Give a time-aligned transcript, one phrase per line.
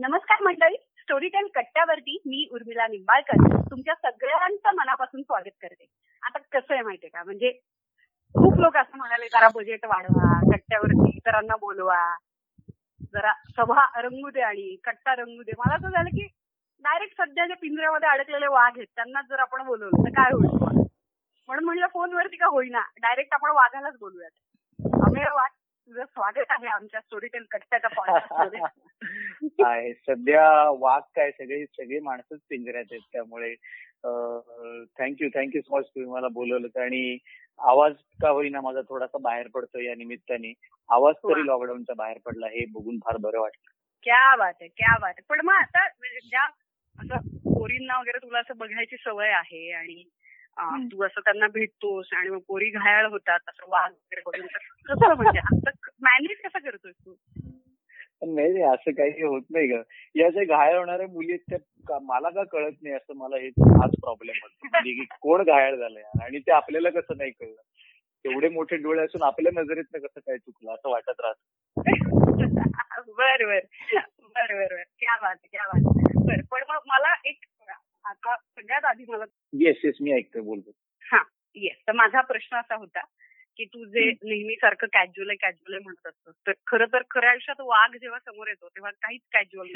[0.00, 0.76] नमस्कार मंडळी.
[1.00, 5.86] Story time कट्ट्यावरती मी उर्मिला निंबाळकर तुमच्या सगळ्यांचं मनापासून स्वागत करते.
[6.22, 7.22] आता कसं आहे माहितीये का?
[7.24, 7.50] म्हणजे
[8.34, 11.98] खूप लोक असं म्हणाले जरा बजेट वाढवा कट्ट्यावरती इतरांना बोलवा.
[13.12, 15.52] जरा सभा रंगू दे आणि कट्टा रंगू दे.
[15.58, 16.26] मला असं झालं की
[16.84, 20.86] डायरेक्ट सध्या जे पिंजऱ्यामध्ये अडकलेले वाघ आहेत त्यांनाच जर आपण बोलवलं तर काय होईल?
[21.48, 22.80] म्हणून म्हणलं फोनवरती का होईना?
[23.02, 24.30] डायरेक्ट आपण वाघालाच बोलूयात.
[25.08, 25.50] अमेय वाघ
[25.88, 28.60] तुझं स्वागत आहे आमच्या स्टोरी टेल कट्ट्याच्या पॉडकास्टमध्ये
[29.64, 29.92] आहे.
[29.94, 30.48] सध्या
[30.80, 33.54] वाघ काय सगळे सगळी माणसंच पिंजऱ्यात आहेत त्यामुळे
[34.98, 37.16] थँक्यू थँक्यू सो मच तुम्ही मला बोलवलं आणि
[37.58, 40.52] आवाज का होईना माझा थोडासा बाहेर पडतो या निमित्ताने.
[40.88, 43.70] आवाज तरी लॉकडाऊनचा बाहेर पडला हे बघून फार बरं वाटलं.
[44.06, 45.22] क्या बात आहे क्या बात आहे.
[45.28, 45.86] पण मग आता
[46.28, 46.44] ज्या
[46.98, 50.02] असं पोरींना वगैरे तुला असं बघायची सवय आहे आणि
[50.60, 53.90] तू असं त्यांना भेटतोस आणि मग पोरी घायाळ होतात असं वाघ
[54.26, 54.46] वगैरे
[54.88, 55.38] कसं म्हणजे?
[55.38, 55.70] असं
[56.02, 57.14] मॅनेज कसं करतोस तू?
[58.26, 59.82] नाही नाही असं काही होत नाही ग.
[60.14, 61.58] या जे घायल होणाऱ्या मुली आहेत
[61.88, 64.68] त्या मला का कळत नाही असं मला हे हाच प्रॉब्लेम होतो.
[64.78, 67.62] की कोण घायल झालंय आणि ते आपल्याला कसं नाही कळलं?
[68.24, 71.34] एवढे मोठे डोळे असून आपल्या नजरेत कसं काय चुकलं असं वाटत राहत.
[73.08, 73.58] बर बर.
[74.22, 74.82] बर बर बर.
[74.98, 77.44] क्या बात क्या बात बर पण मग मला एक
[78.28, 80.70] आता सगळ्यात आधी मला येस येस मी ऐकतोय बोलतो
[81.02, 81.22] हा
[81.54, 83.00] येस तर माझा प्रश्न असा होता
[83.56, 87.30] की तू जे नेहमी सारखं कॅज्युअल आहे कॅज्युअल आहे म्हणत असतो तर खरं तर खऱ्या
[87.30, 89.68] आयुष्यात वाघ जेव्हा समोर येतो तेव्हा काहीच कॅज्युअल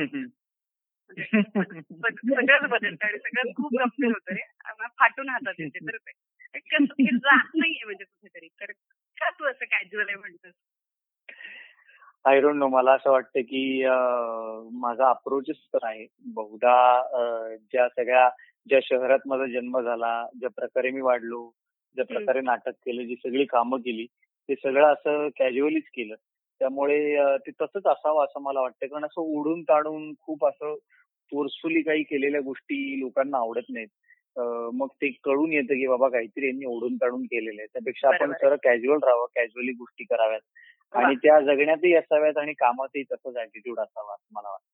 [1.11, 4.42] सगळंच बदलतं आणि सगळं खूप गंभीर होतं रे.
[4.98, 5.97] फाटून हातात येते तर
[7.17, 8.73] जात नाहीये म्हणजे कुठेतरी तर
[9.17, 10.53] का तू असं कॅज्युअल आहे म्हणतोस?
[12.25, 13.62] आय डोंट नो मला असं वाटतं की
[14.81, 16.06] माझा अप्रोचच तर आहे.
[16.34, 16.75] बहुधा
[17.73, 18.29] ज्या सगळ्या
[18.67, 21.42] ज्या शहरात माझा जन्म झाला ज्या प्रकारे मी वाढलो
[21.97, 24.06] ज्या प्रकारे नाटक केलं जी सगळी कामं केली
[24.48, 26.14] ते सगळं असं कॅज्युअलीच केलं.
[26.61, 26.98] त्यामुळे
[27.47, 28.86] ते तसंच असावं असं मला वाटतं.
[28.86, 30.75] कारण असं ओढून ताणून खूप असं
[31.33, 33.89] फोर्सफुली काही केलेल्या गोष्टी लोकांना आवडत नाहीत.
[34.75, 37.67] मग ते कळून येतं की बाबा काहीतरी यांनी ओढून ताणून केलेलं आहे.
[37.73, 40.41] त्यापेक्षा आपण सरळ कॅज्युअल राहावं कॅज्युअली गोष्टी कराव्यात.
[40.95, 44.67] आणि त्या जगण्यातही असाव्यात आणि कामातही तसंच ऍटिट्यूड असावा असं मला वाटतं.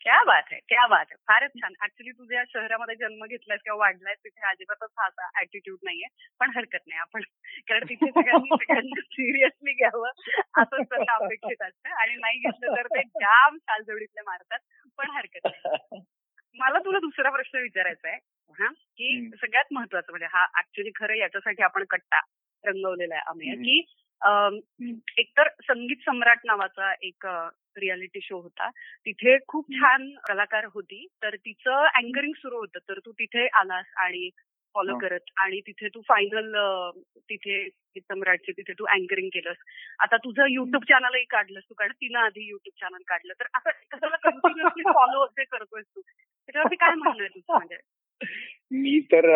[0.00, 1.14] क्या बात आहे क्या बात आहे.
[1.28, 1.72] फारच छान.
[1.82, 6.06] ऍक्च्युली तुझ्या शहरामध्ये जन्म घेतलायस किंवा वाढलाय तिथे अजिबातच हा असा ऍटिट्यूड नाहीये.
[6.40, 7.20] पण हरकत नाही आपण.
[7.68, 10.08] कारण तिथे सगळ्यांनी सगळ्यांना सिरियसली घ्यावं
[10.56, 11.90] असं त्याला अपेक्षित असतं.
[11.90, 14.58] आणि नाही घेतलं तर ते जाम सालजोडीतले मारतात.
[14.98, 16.00] पण हरकत नाही.
[16.56, 18.18] मला तुला दुसरा प्रश्न विचारायचा आहे.
[18.58, 18.66] हा?
[18.68, 22.20] की सगळ्यात महत्वाचं म्हणजे हा ऍक्च्युली खरं याच्यासाठी आपण कट्टा
[22.64, 23.54] रंगवलेला आहे आम्ही.
[23.56, 23.84] की
[25.18, 27.26] एकतर संगीत सम्राट नावाचा एक
[27.76, 28.70] रियालिटी शो होता.
[29.04, 31.06] तिथे खूप छान कलाकार होती.
[31.22, 32.78] तर तिचं अँकरिंग सुरू होतं.
[32.78, 34.30] तर तू तिथे आलास आणि
[34.74, 36.56] फॉलो करत आणि तिथे तू फायनल
[37.16, 39.56] तिथे सम्राटचे तिथे तू अँकरिंग केलंस.
[40.00, 41.74] आता तुझं युट्यूब चॅनलही काढलंस तू.
[41.74, 43.32] कारण तिनं आधी युट्यूब चॅनल काढलं.
[43.32, 46.00] तर असं कशाला कंटिन्युअसली फॉलो जे करतोय तू.
[46.00, 47.42] त्याच्यावरती काय म्हणणं आहे तुझं?
[47.62, 47.76] म्हणजे
[48.72, 49.26] मी तर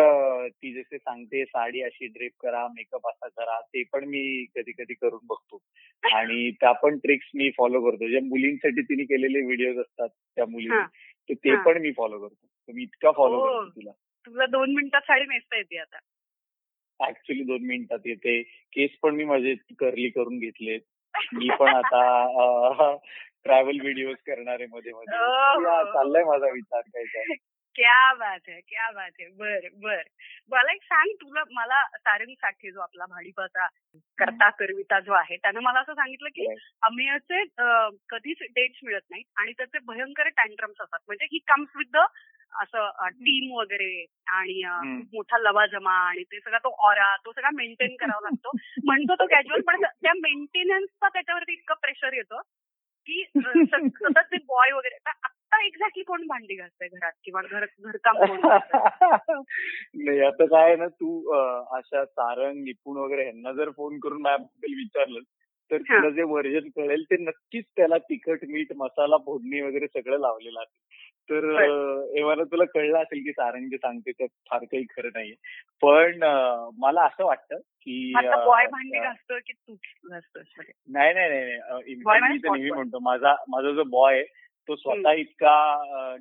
[0.47, 4.93] ती जसे सांगते साडी अशी ड्रेप करा मेकअप असा करा ते पण मी कधी कधी
[4.93, 5.57] करून बघतो.
[6.15, 8.07] आणि त्या पण ट्रिक्स मी फॉलो करतो.
[8.07, 12.71] ज्या मुलींसाठी तिने केलेले व्हिडिओज असतात त्या मुली तर ते पण मी फॉलो करतो.
[12.73, 13.91] मी इतका फॉलो करतो तिला.
[14.25, 15.97] तुला दोन मिनिटात साडी नेसता येते आता.
[17.07, 18.41] ऍक्च्युली दोन मिनिटात येते.
[18.43, 20.79] केस पण मी माझे कर्ली करून घेतलेत.
[21.33, 22.95] मी पण आता
[23.43, 25.17] ट्रॅव्हल व्हिडिओज करणार मध्ये मध्ये
[25.93, 27.35] चाललाय माझा विचार काय काय
[27.75, 30.01] क्या बात आहे क्या बात आहे बर बर.
[30.51, 33.67] मला एक सांग तुला मला सारंग साठे जो आपला भाडीपाचा
[34.17, 36.45] करता करविता जो आहे त्यानं मला असं सांगितलं की
[36.81, 37.43] अमेयचे
[38.09, 40.99] कधीच डेट्स मिळत नाहीत आणि त्याचे भयंकर टँट्रम्स असतात.
[41.07, 42.05] म्हणजे ही कम्स विथ द
[42.53, 47.95] असं टीम वगैरे आणि खूप मोठा लवाजमा आणि ते सगळा तो ऑरा तो सगळा मेंटेन
[47.95, 48.51] करावा लागतो.
[48.85, 52.41] म्हणतो तो कॅज्युअल पण त्या मेंटेनन्सचा त्याच्यावरती इतकं प्रेशर येतं
[53.09, 54.97] की सतत ते बॉय वगैरे
[55.53, 58.17] आता एक्झॅक्टली कोण भांडी घासतंय घरात किंवा घर घरकाम
[59.95, 61.29] नाही आता काय ना तू
[61.71, 65.19] अशा सारंग निपुण वगैरे ह्यांना जर फोन करून माझ्याबद्दल विचारलं
[65.71, 70.59] तर तुला जे व्हर्जन कळेल ते नक्कीच त्याला तिखट मीठ मसाला फोडणी वगैरे सगळं लावलेलं
[70.59, 71.01] असेल.
[71.29, 71.43] तर
[72.17, 75.35] एव्हा तुला कळलं असेल की सारंग जे सांगते त्यात फार काही खरं नाहीये.
[75.81, 76.23] पण
[76.77, 79.75] मला असं वाटतं की बॉय भांडी घासतो की तू
[80.09, 85.11] घासतोस नाही नाही नाही मी तर नेहमी म्हणतो माझा माझा जो बॉय आहे तो स्वतः
[85.19, 85.55] इतका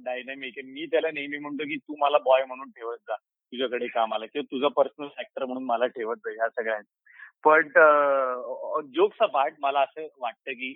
[0.05, 0.71] डायनामिक आहे.
[0.73, 3.15] मी त्याला नेहमी म्हणतो की तू मला बॉय म्हणून ठेवत जा.
[3.53, 6.31] तुझ्याकडे कामाला किंवा तुझा पर्सनल ऍक्टर म्हणून मला ठेवत जा.
[6.31, 6.99] ह्या सगळ्यांना
[7.45, 7.69] पण
[8.95, 10.73] जोक्स पार्ट मला असं वाटतं की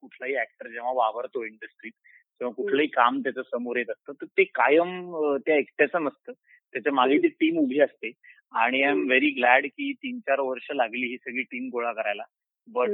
[0.00, 1.92] कुठलाही ऍक्टर जेव्हा वावरतो इंडस्ट्रीत
[2.38, 6.32] किंवा कुठलंही काम त्याच्यासमोर येत असतं तर ते कायम त्या एकट्याचं नसतं.
[6.74, 8.10] त्याच्यामागे ती टीम उभी असते.
[8.52, 12.22] आणि आय एम व्हेरी ग्लॅड की तीन चार वर्ष लागली ही सगळी टीम गोळा करायला.
[12.68, 12.90] बट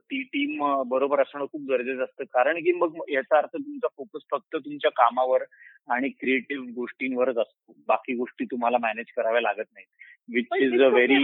[0.00, 2.24] ती टीम बरोबर असणं खूप गरजेचं असतं.
[2.24, 5.42] कारण की मग याचा अर्थ तुमचा फोकस फक्त तुमच्या कामावर
[5.88, 7.72] आणि क्रिएटिव्ह गोष्टींवरच असतो.
[7.88, 9.86] बाकी गोष्टी तुम्हाला मॅनेज कराव्या लागत नाहीत.
[10.32, 11.16] Which is a very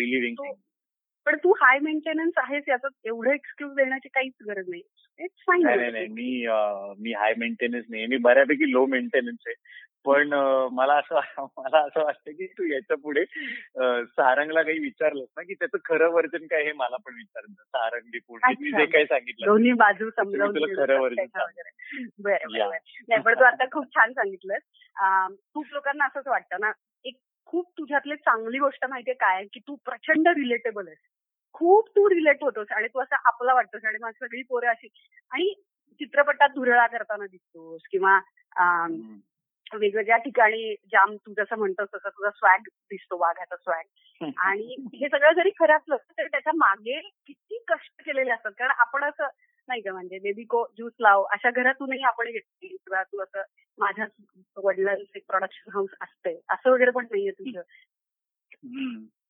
[0.00, 0.54] relieving thing
[1.26, 4.82] पण तू हाय मेंटेनन्स आहेस याचं एवढं एक्सक्यूज देण्याची काहीच गरज नाही.
[5.18, 6.46] इट्स फाईन नाही नाही मी
[7.02, 8.06] मी हाय मेंटेनन्स नाही.
[8.06, 9.54] मी बऱ्यापैकी लो मेंटेनन्स आहे.
[10.04, 10.28] पण
[10.72, 13.24] मला असं मला असं वाटतं की तू याच्यापुढे
[14.04, 18.54] सारंगला काही विचारलंस ना की त्याचं खरं वर्जन काय हे मला पण विचारलं सारंग पुढे
[18.60, 19.46] मी जे काही सांगितलं.
[19.46, 21.26] दोन्ही बाजू समजावून खरं वर्जन
[23.08, 24.62] नाही पण तू आता खूप छान सांगितलंस.
[25.54, 26.72] खूप लोकांना असंच वाटतं ना
[27.04, 27.14] एक
[27.46, 29.44] खूप तुझ्यातली चांगली गोष्ट माहितीये काय?
[29.52, 30.98] की तू प्रचंड रिलेटेबल आहेस.
[31.56, 34.88] खूप तू रिलेट होतोस आणि तू असं आपला वाटतोस आणि मग सगळी पोरं अशी.
[35.32, 35.52] आणि
[36.00, 38.18] चित्रपटात धुरळा करताना दिसतोस किंवा
[39.72, 45.32] वेगवेगळ्या ठिकाणी जाम तू जसं म्हणतोस तसं तुझा स्वॅग दिसतो वाघाचा स्वॅग आणि हे सगळं
[45.32, 48.52] जरी खरं असलं तर त्याच्यामागे किती कष्ट केलेले असतात.
[48.52, 49.26] कारण आपण असं
[49.68, 53.42] नाही का म्हणजे बेबी को ज्यूस लाव अशा घरातूनही आपण घेतली किंवा तू असं
[53.78, 54.06] माझ्या
[54.56, 57.60] वडिलांचे प्रोडक्शन हाऊस असते असं वगैरे पण नाहीये तुझं.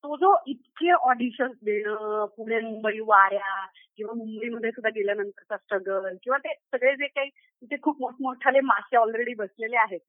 [0.07, 3.65] तो जो इतके ऑडिशन देणं पुणे मुंबई वाऱ्या
[3.97, 9.33] किंवा मुंबईमध्ये सुद्धा गेल्यानंतरचा स्ट्रगल किंवा ते सगळे जे काही तिथे खूप मोठमोठाले मासे ऑलरेडी
[9.33, 9.99] बसलेले आहेत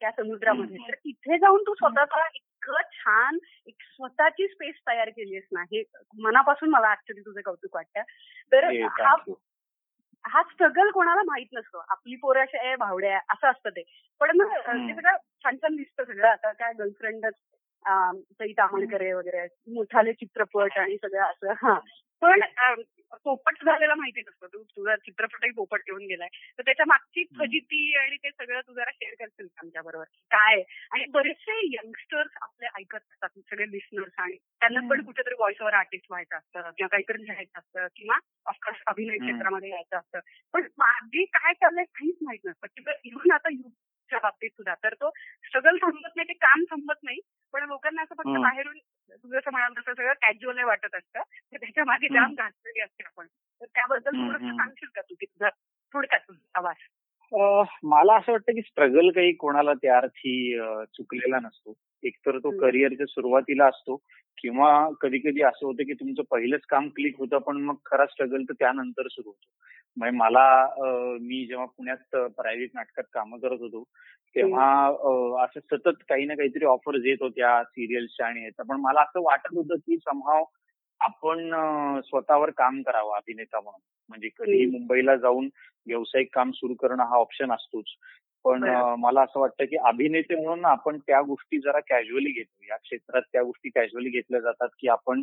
[0.00, 0.76] त्या समुद्रामध्ये.
[0.76, 5.82] तर तिथे जाऊन तू स्वतःचा इतकं छान एक स्वतःची स्पेस तयार केली आहेस ना हे
[6.18, 8.02] मनापासून मला ऍक्च्युली तुझं कौतुक वाटतं.
[8.52, 9.16] तर हा
[10.24, 11.78] हा स्ट्रगल कोणाला माहीत नसतो.
[11.78, 13.82] आपली पोरं अशा आहे भावड्या असं असतं ते.
[14.20, 16.28] पण मग ते सगळं छान छान दिसतं सगळं.
[16.28, 17.34] आता काय गर्लफ्रेंडच
[17.84, 21.78] सई तामणकरे वगैरे मोठाले चित्रपट आणि सगळं असं हा.
[22.22, 22.40] पण
[23.24, 26.28] पोपट झालेला माहिती नसतं तू तुझा चित्रपटही पोपट घेऊन गेलाय.
[26.58, 31.04] तर त्याच्या मागची फजिती आणि ते सगळं तू जरा शेअर करशील आमच्या बरोबर काय आणि
[31.10, 36.36] बरेचसे यंगस्टर्स आपले ऐकत असतात सगळे लिस्नर्स आणि त्यांना पण कुठेतरी व्हॉइस ओव्हर आर्टिस्ट व्हायचं
[36.36, 40.18] असतं किंवा काहीतरी लिहायचं असतं किंवा ऑफकोर्स अभिनय क्षेत्रामध्ये यायचं असतं.
[40.54, 43.48] पण मागे काय चाललंय काहीच माहीत नसतं इव्हन आता
[44.10, 44.74] च्या बाबतीत सुद्धा.
[44.74, 45.10] तर तो
[45.44, 47.20] स्ट्रगल थांबत नाही ते काम थांबत नाही.
[47.52, 48.78] पण लोकांना असं फक्त बाहेरून
[49.10, 51.20] तू जसं म्हणाल तसं सगळं कॅज्युअल वाटत असतं.
[51.20, 53.26] तर त्याच्यामागे जाम घातलेली असते आपण.
[53.60, 55.14] तर त्याबद्दल थोडंसं सांगशील का तू?
[55.14, 55.48] की तुझा
[55.94, 56.76] थोडक्यात आवाज.
[57.82, 60.58] मला असं वाटतं की स्ट्रगल काही कोणाला त्या अर्थी
[60.94, 61.74] चुकलेला नसतो.
[62.02, 63.96] एकतर तो करिअरच्या सुरुवातीला असतो
[64.38, 68.42] किंवा कधी कधी असं होतं की तुमचं पहिलंच काम क्लिक होतं पण मग खरा स्ट्रगल
[68.42, 69.46] तर त्यानंतर सुरू होतो.
[69.96, 70.44] म्हणजे मला
[71.20, 73.82] मी जेव्हा पुण्यात प्रायव्हेट नाटकात कामं करत होतो
[74.36, 74.66] तेव्हा
[75.44, 79.56] असं सतत काही ना काहीतरी ऑफर्स येत होत्या सिरियल्सच्या आणि ह्याच्या पण मला असं वाटत
[79.56, 80.44] होतं की समहाव
[81.00, 81.50] आपण
[82.04, 83.80] स्वतःवर काम करावं अभिनेता म्हणून.
[84.10, 85.48] म्हणजे कधी मुंबईला जाऊन
[85.86, 87.84] व्यावसायिक काम सुरू करणं हा ऑप्शन असतोच.
[88.44, 88.64] पण
[89.00, 92.64] मला असं वाटतं की अभिनेते म्हणून आपण त्या गोष्टी जरा कॅज्युअली घेतो.
[92.70, 95.22] या क्षेत्रात त्या गोष्टी कॅज्युअली घेतल्या जातात की आपण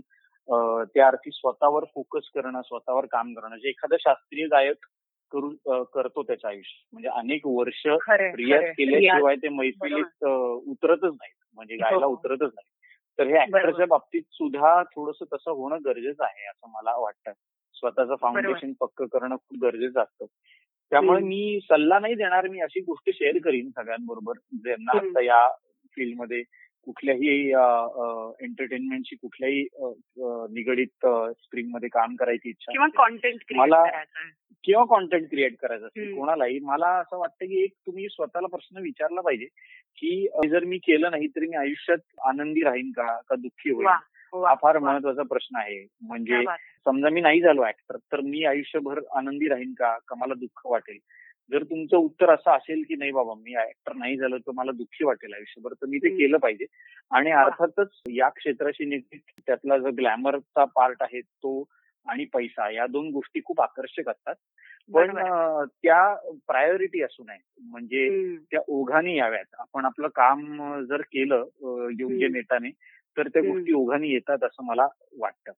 [0.94, 3.56] त्या अर्थी स्वतःवर फोकस करणं स्वतःवर काम करणं.
[3.58, 4.86] जे एखादं शास्त्रीय गायक
[5.32, 5.50] करू
[5.94, 6.84] करतो त्याचं आयुष्य.
[6.94, 11.34] म्हणजे अनेक वर्ष रियाज केल्याशिवाय ते मैफिलीत उतरतच नाहीत.
[11.56, 12.74] म्हणजे गायला उतरतच नाही
[13.20, 17.32] तर हे ऍक्टरच्या बाबतीत सुद्धा थोडस तसं होणं गरजेचं आहे असं मला वाटतं.
[17.76, 20.26] स्वतःचं फाउंडेशन पक्क करणं खूप गरजेचं असतं.
[20.92, 24.38] त्यामुळे मी सल्ला नाही देणार मी अशी गोष्ट शेअर करीन सगळ्यांबरोबर.
[24.54, 25.48] ज्यांना आता या
[25.96, 26.42] फील्डमध्ये
[26.88, 27.38] कुठल्याही
[28.42, 29.62] एंटरटेनमेंटची कुठल्याही
[30.54, 31.06] निगडीत
[31.38, 33.84] स्ट्रीममध्ये काम करायची इच्छा किंवा कॉन्टेंट मला
[34.64, 36.60] किंवा कॉन्टेंट क्रिएट करायचं असेल कोणालाही.
[36.60, 39.46] मला असं वाटतं की एक तुम्ही स्वतःला प्रश्न विचारला पाहिजे
[39.98, 43.20] की जर मी केलं नाही तरी मी आयुष्यात आनंदी राहीन का?
[43.30, 43.88] का दुःखी होईल
[44.44, 45.88] हा फार महत्त्वाचा प्रश्न आहे.
[46.02, 46.44] म्हणजे
[46.86, 49.98] समजा मी नाही झालो ऍक्टर तर मी आयुष्यभर आनंदी राहीन का?
[50.08, 50.98] का मला दुःख वाटेल?
[51.52, 55.06] जर तुमचं उत्तर असं असेल की नाही बाबा मी ऍक्टर नाही झालो तर मला दुःखी
[55.06, 56.66] वाटेल आयुष्यभर तर मी ते केलं पाहिजे.
[57.12, 61.64] आणि अर्थातच या क्षेत्राशी निगडीत त्यातला जो ग्लॅमरचा पार्ट आहे तो
[62.08, 64.36] आणि पैसा या दोन गोष्टी खूप आकर्षक असतात.
[64.94, 65.18] पण
[65.66, 66.16] त्या
[66.48, 69.56] प्रायोरिटी असू नये म्हणजे त्या ओघाने याव्यात.
[69.60, 71.46] आपण आपलं काम जर केलं
[72.00, 72.70] योग्य नेटाने
[73.18, 74.88] तर त्या गोष्टी ओघाने येतात असं मला
[75.20, 75.52] वाटतं.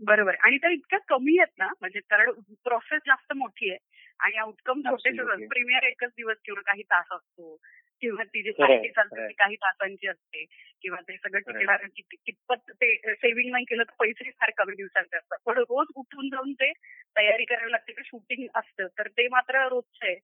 [0.00, 0.34] बरोबर.
[0.34, 2.30] आणि त्या इतक्या कमी आहेत ना म्हणजे कारण
[2.64, 3.78] प्रोसेस जास्त मोठी आहे
[4.20, 7.56] आणि आउटकम छोटे प्रीमियर एकच दिवस किंवा काही तास असतो
[8.00, 10.44] किंवा ती जी चालते काही तासांची असते
[10.82, 11.86] किंवा ते सगळं टिकणार
[12.26, 15.38] कितपत ते सेव्हिंग नाही केलं तर पैसे फार कमी दिवसांचे असतात.
[15.46, 16.72] पण रोज उठून जाऊन ते
[17.16, 17.92] तयारी करायला लागते.
[18.04, 18.86] शूटिंग असतं.
[18.86, 20.16] तर ते मात्र रोजचं आहे.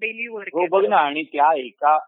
[0.00, 1.98] डेली वर्क हो बघ ना आणि त्या एका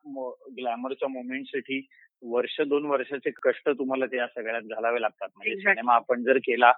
[0.59, 1.87] ग्लॅमरच्या मोमेंटसाठी
[2.25, 5.29] वर्ष दोन वर्षाचे कष्ट तुम्हाला त्या सगळ्यात घालावे लागतात.
[5.37, 6.73] म्हणजे सिनेमा आपण जर केला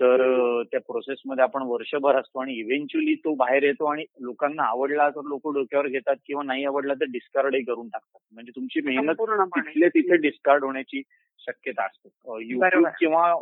[0.00, 5.20] तर त्या प्रोसेसमध्ये आपण वर्षभर असतो आणि इव्हेंच्युअली तो बाहेर येतो आणि लोकांना आवडला तर
[5.24, 8.20] लोक डोक्यावर घेतात किंवा नाही आवडला तर डिस्कार्डही करून टाकतात.
[8.32, 11.02] म्हणजे तुमची मेहनत तिथे डिस्कार्ड होण्याची
[11.38, 12.08] शक्यता असते.
[12.42, 12.86] युट्यूब.
[12.86, 13.32] किंवा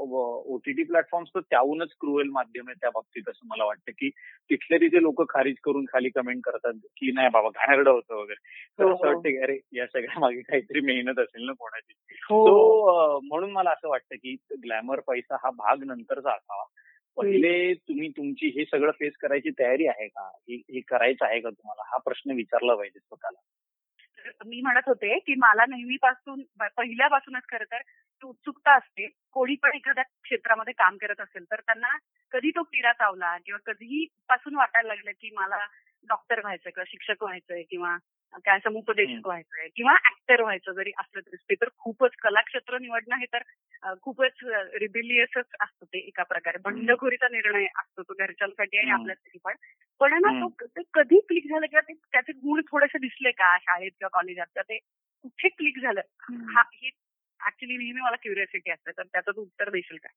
[0.46, 4.08] ओटीटी प्लॅटफॉर्म्स तर त्याहूनच क्रुएल माध्यम आहे त्या बाबतीत असं मला वाटतं की
[4.50, 8.40] तिथले तिथे लोक खारिज करून खाली कमेंट करतात की नाही बाबा घाणेरडं होतं वगैरे.
[8.78, 9.14] तर हो, असं हो.
[9.14, 11.92] वाटतं की अरे या सगळ्या मागे काहीतरी मेहनत असेल ना कोणाची.
[12.30, 13.20] हो.
[13.20, 16.64] म्हणून मला असं वाटतं की ग्लॅमर पैसा हा भाग नंतरचा असावा.
[17.16, 20.30] पहिले तुम्ही तुमची हे सगळं फेस करायची तयारी आहे का?
[20.50, 21.82] हे करायचं आहे का तुम्हाला?
[21.86, 23.38] हा प्रश्न विचारला पाहिजे स्वतःला.
[24.46, 26.42] मी म्हणत होते की मला नेहमीपासून
[26.76, 29.08] पहिल्यापासूनच खरं तर ती उत्सुकता असते.
[29.32, 31.96] कोणी पण एखाद्या क्षेत्रामध्ये काम करत असेल तर त्यांना
[32.32, 35.64] कधी तो किडा चावला किंवा कधीही पासून वाटायला लागलं की मला
[36.08, 37.96] डॉक्टर व्हायचंय किंवा शिक्षक व्हायचंय किंवा
[38.35, 39.26] काय समुपदेशक.
[39.26, 41.37] व्हायचंय किंवा ऍक्टर व्हायचं जरी असलं तरी.
[41.37, 44.45] ते तर खूपच कलाक्षेत्र निवडणं हे तर खूपच
[44.80, 46.59] रिबिलियसच असतं ते एका प्रकारे.
[46.59, 48.90] बंडखोरीचा निर्णय असतो तो घरच्यांसाठी आणि.
[48.90, 49.54] आपल्यासाठी पण.
[50.00, 53.90] पण ना तो ते कधी क्लिक झालं किंवा ते त्याचे गुण थोडेसे दिसले का शाळेत
[53.90, 54.78] किंवा कॉलेजात तर ते
[55.23, 56.00] कुठे क्लिक झालं?
[56.30, 56.90] हा ही.
[57.47, 58.90] ऍक्च्युली नेहमी मला क्युरियोसिटी असते.
[58.90, 60.09] तर त्याचं तू उत्तर देशील का?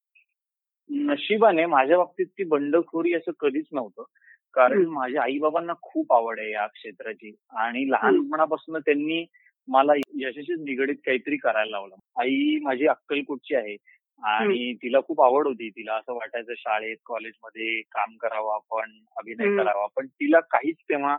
[0.90, 4.04] नशिबाने माझ्या बाबतीत ती बंडखोरी असं कधीच नव्हतं.
[4.54, 4.86] कारण.
[4.86, 9.26] माझ्या आई बाबांना खूप आवड आहे या क्षेत्राची आणि लहानपणापासून त्यांनी
[9.68, 11.96] मला यशाशी निगडीत काहीतरी करायला लावलं.
[12.20, 13.76] आई माझी अक्कलकोटची आहे
[14.24, 15.70] आणि तिला खूप आवड होती.
[15.70, 19.56] तिला असं वाटायचं शाळेत कॉलेजमध्ये काम करावं आपण अभिनय.
[19.58, 19.86] करावा.
[19.96, 21.18] पण तिला काहीच तेव्हा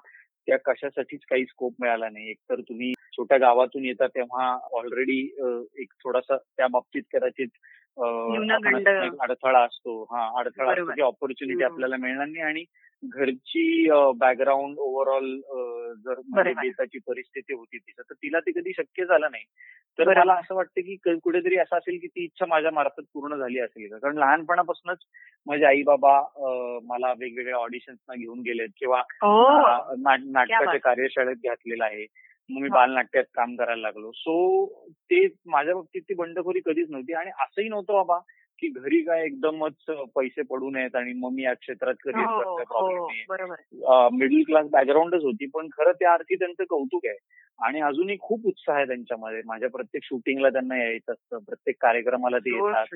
[0.48, 2.30] त्या कशासाठीच काही स्कोप मिळाला नाही.
[2.30, 5.18] एकतर तुम्ही छोट्या गावातून येता तेव्हा ऑलरेडी
[5.78, 7.48] एक थोडासा त्या बाबतीत कदाचित
[7.98, 10.92] अडथळा असतो हा अडथळा असतो.
[10.92, 11.62] की ऑपॉर्च्युनिटी.
[11.64, 12.64] आपल्याला मिळणार नाही आणि
[13.02, 15.34] घरची बॅकग्राऊंड ओव्हरऑल
[16.04, 16.52] जर म्हणजे.
[16.52, 19.44] देशाची परिस्थिती होती तिचं तर तिला ते कधी शक्य झालं नाही
[19.98, 20.18] तर.
[20.18, 23.88] मला असं वाटतं की कुठेतरी असं असेल की ती इच्छा माझ्या मार्फत पूर्ण झाली असेल
[23.90, 24.98] का कारण लहानपणापासूनच
[25.46, 26.20] माझे आई बाबा
[26.84, 30.78] मला वेगवेगळ्या ऑडिशन्सना घेऊन गेलेत किंवा हो नाटकाच्या.
[30.78, 32.06] कार्यशाळेत घातलेलं आहे
[32.50, 32.68] मग मी.
[32.68, 34.10] बालनाट्यात काम करायला लागलो.
[34.14, 38.18] सो ते माझ्या बाबतीत ती बंडखोरी कधीच नव्हती आणि असंही नव्हतं बाबा
[38.58, 44.08] की घरी काय एकदमच पैसे पडू नयेत आणि मग मी या क्षेत्रात करिअर प्रॉब्लेम बरोबर.
[44.12, 47.16] मिडल क्लास बॅकग्राऊंडच होती पण खरं त्या अर्थी त्यांचं कौतुक आहे.
[47.58, 49.42] आणि अजूनही खूप उत्साह आहे त्यांच्यामध्ये.
[49.46, 52.86] माझ्या प्रत्येक शूटिंगला त्यांना यायचं असतं प्रत्येक कार्यक्रमाला ते येतात.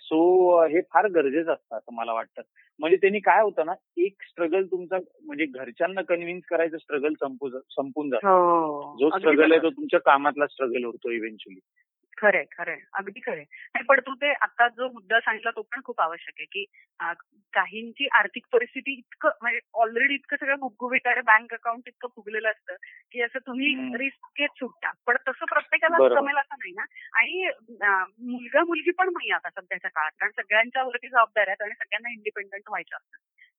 [0.00, 2.42] सो हे फार गरजेचं असतं असं मला वाटतं.
[2.80, 8.10] म्हणजे त्यांनी काय होतं ना एक स्ट्रगल तुमचा म्हणजे घरच्यांना कन्व्हिन्स करायचं स्ट्रगल संपून संपून
[8.10, 8.28] जातं.
[8.28, 9.62] हो जो स्ट्रगल आहे.
[9.62, 11.60] तो तुमच्या कामातला स्ट्रगल होतो इव्हेंच्युअली
[12.18, 12.76] खरंय खरंय.
[12.94, 13.44] अगदी खरंय.
[13.74, 16.64] आणि पण तू ते आता जो मुद्दा सांगितला तो पण खूप आवश्यक आहे की
[17.54, 20.56] काहींची आर्थिक परिस्थिती इतकं म्हणजे ऑलरेडी इतकं सगळं
[21.06, 22.74] आहे बँक अकाउंट इतकं फुगलेलं असतं
[23.12, 23.74] की असं तुम्ही.
[23.96, 24.90] रिस्क घेत सुटता.
[25.06, 25.98] पण तसं प्रत्येकाला.
[26.08, 26.84] जमेल असं नाही ना.
[27.12, 27.48] आणि
[28.26, 30.12] मुलगा मुलगी पण नाही आता सध्याच्या काळात.
[30.20, 33.16] कारण सगळ्यांच्या वरती जबाबदाऱ्या आहेत आणि सगळ्यांना इंडिपेंडंट व्हायचं असतं.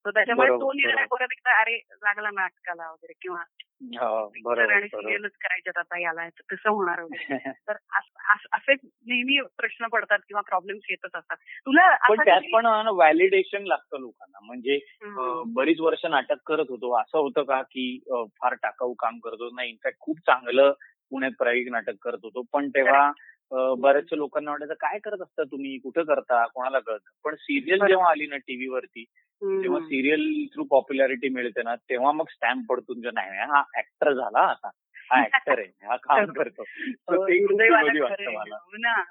[0.08, 1.06] So त्याच्यामुळे तो निर्णय.
[1.06, 3.44] परत एकदा अरे लागला नाटकाला वगैरे किंवा
[4.44, 7.38] बरोबर आणि सिरियलच करायच्यात आता याला तर कसं होणार वगैरे.
[7.68, 11.38] तर अस- नेहमी प्रश्न पडतात किंवा प्रॉब्लेम्स येतच असतात.
[11.38, 14.40] तुला पण त्यात पण व्हॅलिडेशन लागतं लोकांना.
[14.46, 14.80] म्हणजे
[15.46, 17.02] बरीच वर्ष नाटक करत होतो.
[17.02, 20.72] असं होतं का की फार टाकाऊ काम करत नाही इनफॅक्ट खूप चांगलं
[21.10, 22.42] पुण्यात प्रायोगिक नाटक करत होतो.
[22.54, 23.12] पण तेव्हा
[23.52, 25.78] बऱ्याचशा लोकांना वाटायचं काय करत असता तुम्ही?
[25.78, 26.46] कुठं करता?
[26.48, 27.86] कोणाला कळतं पण सिरियल.
[27.88, 29.06] जेव्हा आली ना टीव्हीवरती.
[29.42, 34.40] जेव्हा सिरियल थ्रू पॉप्युलॅरिटी मिळते ना तेव्हा मग स्टॅम्प पडतो तुमच्या नाही हा ऍक्टर झाला
[34.40, 34.70] आता.
[35.12, 35.88] हा ऍक्टर आहे.
[35.88, 36.64] हा काम करतो.
[38.32, 39.02] मला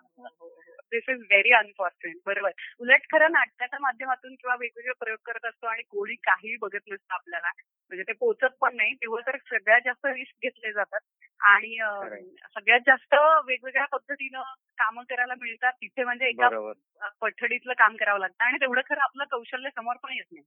[0.93, 2.51] दिस इज व्हेरी अनफॉर्च्युनेट बरोबर.
[2.79, 7.51] उलट खरं नाटकाच्या माध्यमातून किंवा वेगवेगळे प्रयोग करत असतो आणि कोणी काही बघत नसतं आपल्याला
[7.93, 8.95] म्हणजे ते पोचत पण नाही.
[8.95, 11.01] तेव्हा तर सगळ्यात जास्त रिस्क घेतले जातात.
[11.41, 11.77] आणि.
[12.55, 13.15] सगळ्यात जास्त
[13.47, 14.43] वेगवेगळ्या पद्धतीनं
[14.79, 15.73] कामं करायला मिळतात.
[15.73, 16.49] तिथे म्हणजे एका
[17.21, 18.45] पठडीतलं काम करावं लागतं.
[18.45, 20.45] आणि तेवढं खरं आपलं कौशल्य समोर पण येत नाही.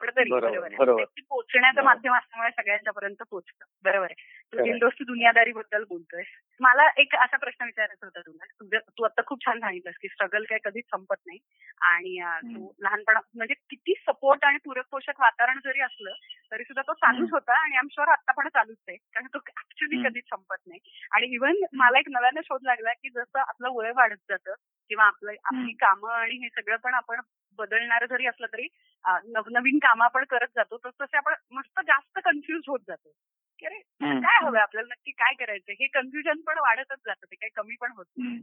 [0.00, 1.82] पण तरी बरोबर, पोहोचण्याचं.
[1.84, 4.62] माध्यम असल्यामुळे सगळ्यांच्या पर्यंत पोहोचतं बरोबर आहे तू.
[4.62, 6.22] दिलदोस्ती दुनियादारी बद्दल बोलतोय
[6.60, 10.58] मला एक असा प्रश्न विचारायचा होता तुला तू आता खूप छान सांगितलंस की स्ट्रगल काय
[10.64, 11.38] कधीच संपत नाही
[11.82, 12.70] आणि तू.
[12.78, 16.12] लहानपणा म्हणजे किती सपोर्ट आणि पूरक पोषक वातावरण जरी असलं
[16.52, 17.28] तरी सुद्धा तो चालूच.
[17.32, 20.02] होता आणि आम शुअर आता पण चालूच आहे कारण तो ऍक्च्युली.
[20.04, 20.80] कधीच संपत नाही
[21.12, 24.54] आणि इव्हन मला एक नव्यानं शोध लागला की जसं आपलं वय वाढत जातं
[24.90, 27.20] किंवा आपलं आपली कामं आणि हे सगळं पण आपण
[27.58, 28.68] बदलणार जरी असलं तरी
[29.04, 33.10] नवनवीन कामं आपण करत जातो तसं तसे आपण मस्त जास्त कन्फ्युज होत जातो
[33.58, 33.78] की अरे.
[34.00, 37.92] काय हवंय आपल्याला नक्की काय करायचं हे कन्फ्युजन पण वाढतच जातं ते काही कमी पण
[37.96, 38.38] होत नाही.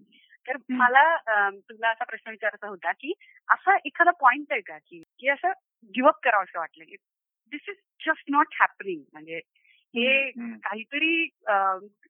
[0.45, 0.57] तर.
[0.69, 3.13] मला तुला असा प्रश्न विचारायचा होता की
[3.50, 5.51] असा एखादा पॉइंट आहे का की की असं
[5.95, 6.95] गिवअप करावं असं वाटलं की
[7.51, 9.39] this is just not happening म्हणजे
[9.95, 10.31] हे.
[10.63, 11.27] काहीतरी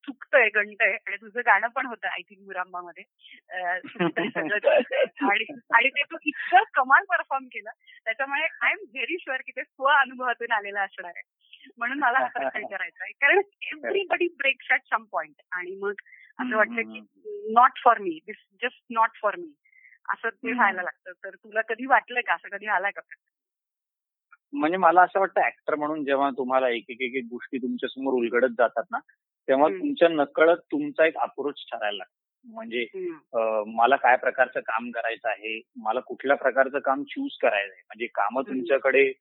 [0.04, 3.04] चुकतंय गणतंय आणि तुझं गाणं पण होतं आय थिंक मुरांबामध्ये.
[5.72, 7.70] आणि ते तू इतकं कमाल परफॉर्म केलं
[8.06, 11.22] त्याच्यामुळे आय एम व्हेरी शुअर की ते स्व अनुभवातून आलेलं असणार आहे.
[11.78, 13.12] म्हणून मला हा प्रश्न आहे.
[13.12, 15.94] कारण everybody breaks at some point आणि मग
[16.40, 17.00] असं वाटतं की
[17.54, 19.54] not for me this just not for me
[20.10, 21.12] असं ते व्हायला लागतं.
[21.24, 22.34] तर तुला कधी वाटलं का?
[22.34, 23.02] असं कधी आलाय का?
[24.56, 28.84] म्हणजे मला असं वाटतं ऍक्टर म्हणून जेव्हा तुम्हाला एक एक एक गोष्टी तुमच्यासमोर उलगडत जातात
[28.92, 29.00] ना
[29.48, 32.14] तेव्हा तुमच्या नकळत तुमचा एक अप्रोच ठरायला लागतो.
[32.46, 32.86] म्हणजे
[33.68, 37.82] मला काय प्रकारचं काम करायचं आहे मला कुठल्या प्रकारचं काम चूज करायचं आहे?
[37.88, 39.12] म्हणजे कामं तुमच्याकडे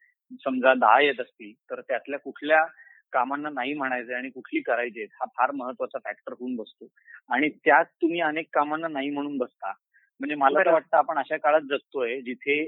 [0.45, 2.64] समजा दहा येत असतील तर त्यातल्या कुठल्या
[3.12, 6.87] कामांना नाही म्हणायचंय आणि कुठली करायची आहेत हा फार महत्त्वाचा फॅक्टर होऊन बसतो.
[7.31, 9.73] आणि त्यात तुम्ही अनेक कामांना नाही म्हणून बसता.
[10.21, 12.62] म्हणजे मला तर वाटतं आपण अशा काळात जगतोय जिथे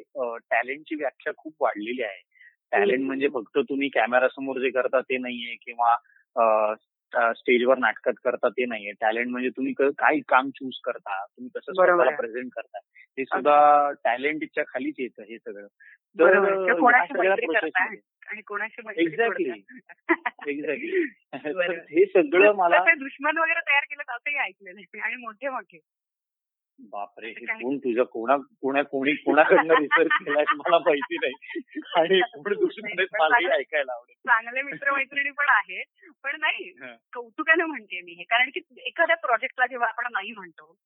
[0.51, 2.21] टॅलेंटची व्याख्या खूप वाढलेली आहे.
[2.73, 5.97] टॅलेंट म्हणजे फक्त तुम्ही कॅमेरासमोर जे करता ते नाहीये किंवा
[7.33, 8.93] स्टेजवर नाटकात करता ते नाहीये.
[8.93, 12.79] टॅलेंट म्हणजे तुम्ही काय काम चूज करता तुम्ही कसं स्वतःला प्रेझेंट करता
[13.19, 15.67] हे सुद्धा टॅलेंटच्या खालीच येतं हे सगळं.
[16.17, 16.37] तर
[18.97, 19.51] एक्झॅक्टली
[20.47, 21.05] एक्झॅक्टली
[21.91, 25.79] हे सगळं मला दुश्मन वगैरे तयार केलं असंही ऐकलेलं आणि मोठे मोठे
[26.79, 31.61] बापरे हे कोण तुझं कोणा कोणा कोणी कोणाकडनं रिसर्च केलाय मला माहिती नाही.
[31.97, 33.05] आणि कोण दुसरीकडे
[33.51, 34.15] ऐकायला आवडेल.
[34.27, 35.83] चांगले मित्रमैत्रिणी पण आहे
[36.25, 36.71] पण नाही
[37.13, 38.23] कौतुकाने म्हणते मी हे.
[38.25, 40.77] कारण की एखाद्या प्रोजेक्टला जेव्हा आपण नाही म्हणतो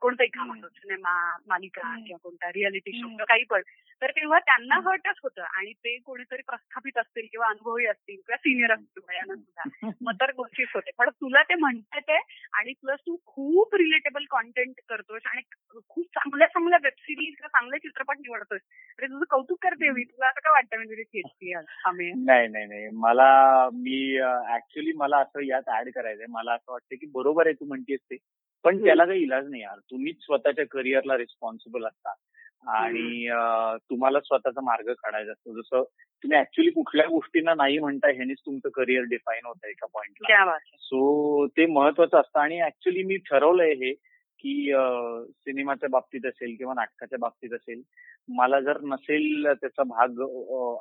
[0.00, 1.12] कोणतंही काम म्हणतो सिनेमा
[1.46, 3.62] मालिका किंवा कोणता रियालिटी शो काही पण
[4.02, 5.42] तर तेव्हा त्यांना हर्टच होतं.
[5.42, 10.30] आणि ते कोणीतरी प्रस्थापित असतील किंवा अनुभवी असतील किंवा सिनियर असतील वयानं सुद्धा मग तर
[10.36, 10.90] गोष्टीच होते.
[10.98, 12.10] पण तुला ते म्हणतात
[12.52, 15.39] आणि प्लस तू खूप रिलेटेबल कॉन्टेंट करतोस आणि
[15.88, 18.60] खूप चांगल्या चांगल्या वेबसिरीज किंवा चांगले चित्रपट निवडतोस
[18.98, 20.04] अरे तुझं कौतुक करते मी.
[20.04, 21.54] तुला असं काय वाटतं मी तुझी खेळती
[22.24, 22.88] नाही नाही नाही.
[22.92, 24.18] मला मी
[24.54, 26.26] ऍक्च्युली मला असं यात ऍड करायचंय.
[26.28, 28.16] मला असं वाटतं की बरोबर आहे तू म्हणतेस ते.
[28.64, 29.78] पण त्याला काही इलाज नाही यार.
[29.78, 32.14] तुम्हीच स्वतःच्या करिअरला रिस्पॉन्सिबल असता.
[32.66, 33.28] आणि
[33.90, 35.60] तुम्हाला स्वतःचा मार्ग काढायचा असतो.
[35.60, 35.82] जसं
[36.22, 41.66] तुम्ही ऍक्च्युली कुठल्या गोष्टींना नाही म्हणताय ह्यानेच तुमचं करिअर डिफाईन होतं एका पॉइंटला सो ते
[41.66, 42.40] महत्वाचं असतं.
[42.40, 43.94] आणि ऍक्च्युली मी ठरवलंय हे
[44.42, 44.72] की
[45.44, 47.82] सिनेमाच्या बाबतीत असेल किंवा नाटकाच्या बाबतीत असेल
[48.28, 50.20] मला जर नसेल त्याचा भाग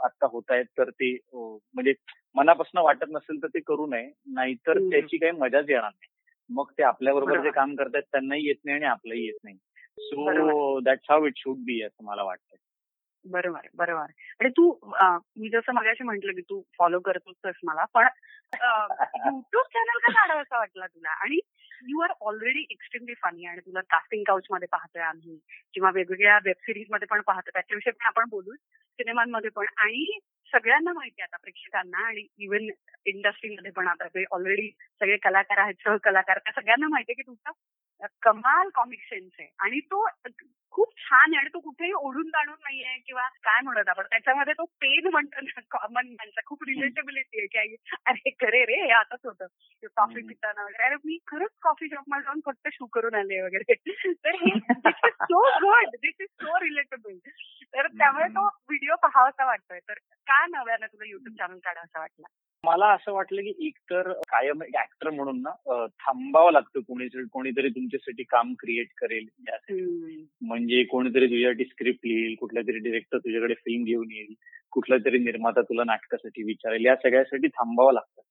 [0.03, 1.93] आता होत आहेत तर ते म्हणजे
[2.35, 4.11] मनापासून वाटत नसेल तर ते करू नये.
[4.27, 6.07] नाहीतर त्याची काही मजाच येणार नाही.
[6.49, 9.55] मग ते आपल्याबरोबर जे काम करतायत त्यांनाही येत नाही आणि आपलंही येत नाही.
[9.99, 12.55] So that's how it should be असं मला वाटतं
[13.25, 14.11] बरोबर बरोबर.
[14.39, 14.69] आणि तू
[15.39, 18.07] मी जसं मगाशी म्हंटल की तू फॉलो करतोस मला पण
[18.53, 21.09] युट्यूब चॅनल का काढावं वाटला तुला?
[21.23, 21.39] आणि
[21.87, 25.37] you are already extremely funny आणि तुला कास्टिंग काउच मध्ये पाहतोय आम्ही
[25.73, 29.65] किंवा वेगवेगळ्या वेब सिरीजमध्ये पण पाहतो त्याच्याविषयी पण आपण बोलू सिनेमांमध्ये पण.
[29.77, 30.19] आणि
[30.53, 32.67] सगळ्यांना माहिती आता प्रेक्षकांना आणि इव्हन
[33.05, 34.69] इंडस्ट्रीमध्ये पण आता ऑलरेडी
[35.01, 37.51] सगळे कलाकार आहेत सहकलाकार त्या सगळ्यांना माहिती आहे की तुमचा
[38.21, 40.07] कमाल कॉमिक सेन्स आहे आणि तो
[40.71, 41.37] खूप छान आहे.
[41.37, 45.61] आणि तो कुठेही ओढून ताणून नाहीये किंवा काय म्हणत आपण त्याच्यामध्ये तो पेन म्हणतो ना
[45.71, 46.41] कॉमन माणसा.
[46.45, 49.45] खूप रिलेटेबिलिटी आहे की अरे खरे रे हे असंच होतं.
[49.95, 50.83] कॉफी पिताना वगैरे.
[50.83, 53.73] अरे मी खरंच कॉफी शॉपमध्ये जाऊन फक्त शू करून आले वगैरे.
[54.25, 57.17] तर हे this is so good this is so relatable
[57.75, 59.79] तर त्यामुळे तो व्हिडिओ पाहावासा वाटतोय.
[59.79, 62.27] तर का नव्यानं तुला युट्यूब चॅनल काढावासा वाटला?
[62.65, 68.23] मला असं वाटलं की एक तर कायम ऍक्टर म्हणून ना थांबावं लागतं कोणीतरी कोणीतरी तुमच्यासाठी
[68.23, 69.27] काम क्रिएट करेल
[70.41, 74.33] म्हणजे कोणीतरी तुझ्यासाठी स्क्रिप्ट लिहिल कुठल्या तरी डिरेक्टर तुझ्याकडे फिल्म घेऊन येईल
[74.71, 78.21] कुठला तरी निर्माता तुला नाटकासाठी विचारेल या सगळ्यासाठी थांबावं लागतं.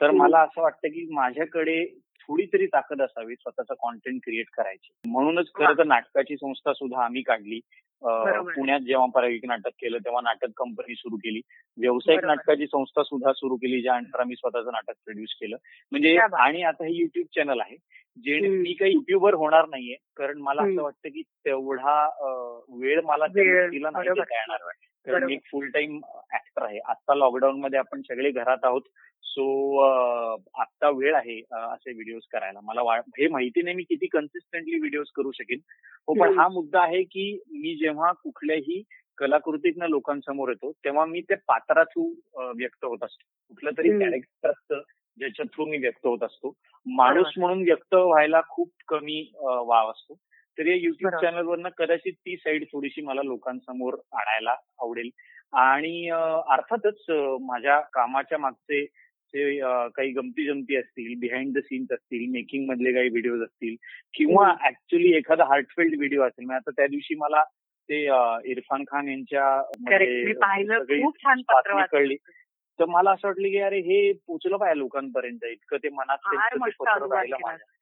[0.00, 1.84] तर मला असं वाटतं की माझ्याकडे
[2.28, 4.88] थोडी तरी ताकद असावी स्वतःचा कॉन्टेंट क्रिएट करायची.
[5.08, 7.60] म्हणूनच खरं तर नाटकाची संस्था सुद्धा आम्ही काढली.
[8.02, 11.40] पुण्यात जेव्हा परागिक नाटक केलं तेव्हा नाटक कंपनी सुरू केली.
[11.78, 15.56] व्यावसायिक नाटकाची संस्था सुद्धा सुरू केली ज्यानंतर आम्ही स्वतःचं नाटक प्रोड्यूस केलं.
[15.92, 17.76] म्हणजे आणि आता हे युट्यूब चॅनल आहे
[18.16, 21.98] जे मी काही युट्यूबवर होणार नाहीये कारण मला असं वाटतं की तेवढा
[22.80, 24.58] वेळ मला तिला नाही येणार.
[25.12, 25.96] कारण मी एक फुल टाइम
[26.34, 26.78] ऍक्टर आहे.
[26.78, 28.82] आता लॉकडाऊन मध्ये आपण सगळे घरात आहोत.
[29.24, 29.78] सो
[30.60, 32.60] आता वेळ आहे असे व्हिडिओज करायला.
[32.62, 35.58] मला हे माहिती नाही मी किती कन्सिस्टंटली व्हिडिओज करू शकेन.
[36.08, 38.82] हो पण हा मुद्दा आहे की मी जेव्हा कुठल्याही
[39.18, 42.04] कलाकृतीतनं लोकांसमोर येतो तेव्हा मी त्या पात्रा थ्रू
[42.56, 43.24] व्यक्त होत असतो.
[43.48, 44.80] कुठलं तरी कॅरेक्टर असतं
[45.18, 46.52] ज्याच्या थ्रू मी व्यक्त होत असतो.
[46.86, 50.14] माणूस म्हणून व्यक्त व्हायला खूप कमी वाव असतो.
[50.58, 55.10] तर या युट्यूब चॅनलवरनं कदाचित ती साईड थोडीशी मला लोकांसमोर आणायला आवडेल.
[55.52, 56.08] आणि
[56.48, 57.04] अर्थातच
[57.40, 58.86] माझ्या कामाच्या मागचे
[59.34, 63.76] जे काही गमती जमती असतील बिहाइंड द सीन्स असतील मेकिंग मधले काही व्हिडिओज असतील
[64.14, 67.42] किंवा ऍक्च्युली एखादा हार्टफेल्ड व्हिडिओ असेल आता त्या दिवशी मला
[67.88, 68.02] ते
[68.50, 69.62] इरफान खान यांच्या
[71.86, 72.16] कळली.
[72.78, 75.44] तर मला असं वाटलं की अरे हे पोचलं पाहिजे लोकांपर्यंत.
[75.44, 77.77] इतकं ते मनात राहिलं माझ्या.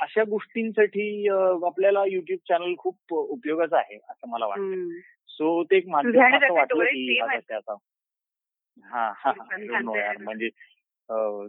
[0.00, 1.28] अशा गोष्टींसाठी
[1.66, 4.88] आपल्याला युट्यूब चॅनल खूप उपयोगाचं आहे असं मला वाटतं
[5.28, 7.74] सो ते एक माध्यम असं वाटलं की त्याचा
[8.84, 9.32] हा हा
[10.20, 10.48] म्हणजे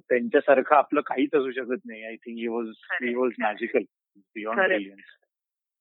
[0.09, 2.03] त्यांच्यासारखं आपलं काहीच असू शकत नाही.
[2.03, 3.31] I think he was he was.
[3.39, 3.83] Magical
[4.17, 4.91] beyond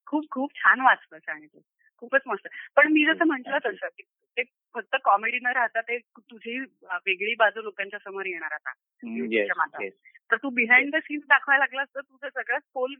[0.06, 1.60] खूप खूप छान वाचलं तू
[1.98, 2.48] खूपच मस्त.
[2.76, 4.02] पण मी जसं म्हंटल तसं की
[4.36, 4.42] ते
[4.74, 8.72] फक्त कॉमेडी न राहता ते तुझी वेगळी बाजू लोकांच्या समोर येणार आता
[10.32, 12.94] तर तू बिहाइंड द सीन्स दाखवायला लागलास तर तुझं सगळं खोल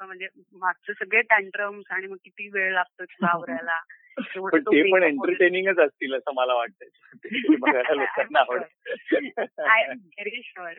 [0.00, 3.80] म्हणजे मागचे सगळे टँट्रम्स आणि मग किती वेळ लागतो तुला आवरायला.
[4.18, 6.88] पण तो पण एंटरटेनिंगच असतील असं मला वाटतंय.
[7.24, 9.42] ते बघायला लोकांना आवडतं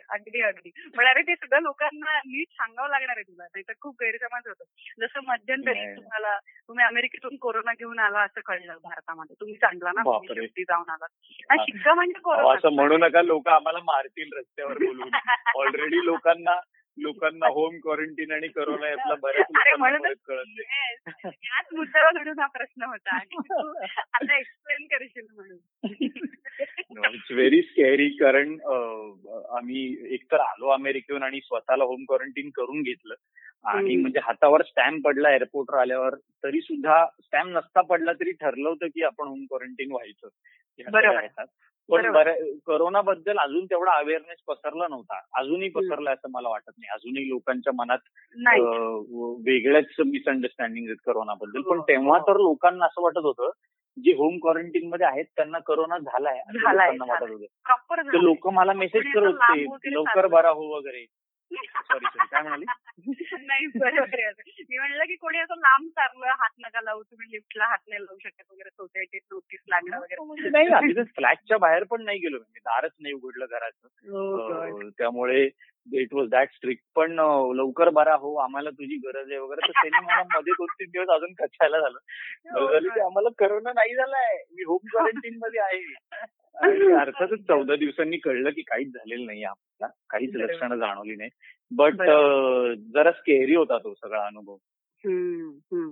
[0.09, 0.71] अगदी अगदी.
[0.97, 3.43] पण अरे ते सगळं लोकांना नीट सांगावं लागणार आहे तुला.
[3.43, 4.63] नाहीतर खूप गैरसमज होतो.
[4.99, 5.95] जसं मध्यंतरी नाही.
[5.95, 9.35] तुम्हाला तुम्ही अमेरिकेतून कोरोना घेऊन आला असं कळलं भारतामध्ये.
[9.39, 10.01] तुम्ही सांगला ना
[10.59, 11.05] जाऊन आला
[11.49, 12.13] आणि शिक्का म्हणजे
[12.55, 15.09] असं म्हणू नका लोक आम्हाला मारतील रस्त्यावर बोलून.
[15.55, 16.59] ऑलरेडी लोकांना
[16.97, 20.59] लोकांना होम क्वारंटीन आणि करोना यातला बऱ्याच कळत.
[21.25, 23.17] याच मुद्द्यावर घडून हा प्रश्न होता.
[24.13, 25.57] आता एक्सप्लेन करशील म्हणून.
[27.05, 28.53] इट्स व्हेरी स्कॅरी कारण
[29.49, 33.15] आम्ही एकतर आलो अमेरिकेहून आणि स्वतःला होम क्वारंटीन करून घेतलं.
[33.63, 33.95] आणि.
[33.95, 39.03] म्हणजे हातावर स्टॅम्प पडला एअरपोर्टवर आल्यावर तरी सुद्धा स्टॅम्प नसता पडला तरी ठरलं होतं की
[39.03, 40.27] आपण होम क्वारंटीन व्हायचं.
[41.91, 42.11] पण
[42.65, 45.19] कोरोना बद्दल अजून तेवढा अवेअरनेस पसरला नव्हता.
[45.39, 46.89] अजूनही पसरला असं मला वाटत नाही.
[46.93, 47.97] अजूनही लोकांच्या मनात
[49.47, 51.61] वेगळ्याच मिसअंडरस्टँडिंग आहेत करोनाबद्दल.
[51.61, 52.19] पण हो, तेव्हा.
[52.19, 53.49] तर लोकांना असं वाटत होतं
[53.97, 56.41] जे होम क्वारंटीन मध्ये आहेत त्यांना करोना झालाय
[57.63, 59.33] प्रॉपर तर लोक मला मेसेज करत
[59.67, 60.27] होते लवकर.
[60.27, 61.05] बरा हो वगैरे.
[61.51, 62.65] सॉरी सॉरी काय म्हणाली?
[63.47, 64.41] नाही बरोबर आहे असं.
[64.69, 68.17] मी म्हणलं की कोणी असं लांब चाललं हात नका लावू तुम्ही लिफ्टला हात नाही लावू
[68.19, 70.25] शकत वगैरे सोसायटीत नोटीस लागलं वगैरे.
[70.25, 72.59] म्हणजे नाही फ्लॅटच्या बाहेर पण नाही गेलो मी.
[72.59, 73.87] दारच नाही उघडलं घराचं.
[74.83, 75.49] अं, त्यामुळे
[75.93, 77.11] इट वॉज दॅट स्ट्रिक्ट पण
[77.55, 79.67] लवकर बरा हो आम्हाला तुझी गरज आहे वगैरे.
[79.67, 81.97] तर त्यांनी मला मध्ये दोन तीन दिवस अजून कचायला झालं.
[82.79, 84.43] की आम्हाला करोना नाही झालाय.
[84.51, 85.93] मी होम क्वारंटीन मध्ये आहे.
[86.55, 89.93] आणि अर्थातच चौदा दिवसांनी कळलं की काहीच झालेलं नाही आपल्याला.
[90.09, 90.35] काहीच.
[90.35, 91.29] लक्षणं जाणवली नाही
[91.71, 91.93] बट.
[92.93, 94.55] जरा स्केरी होता तो सगळा अनुभव.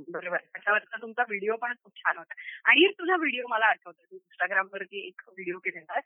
[0.09, 0.37] बरोबर.
[0.37, 2.33] त्याच्यावरचा तुमचा व्हिडिओ पण खूप छान होता.
[2.65, 4.03] आणि तुझा व्हिडिओ मला आठवतो.
[4.11, 5.99] तू इंस्टाग्राम वरती एक व्हिडिओ केलेला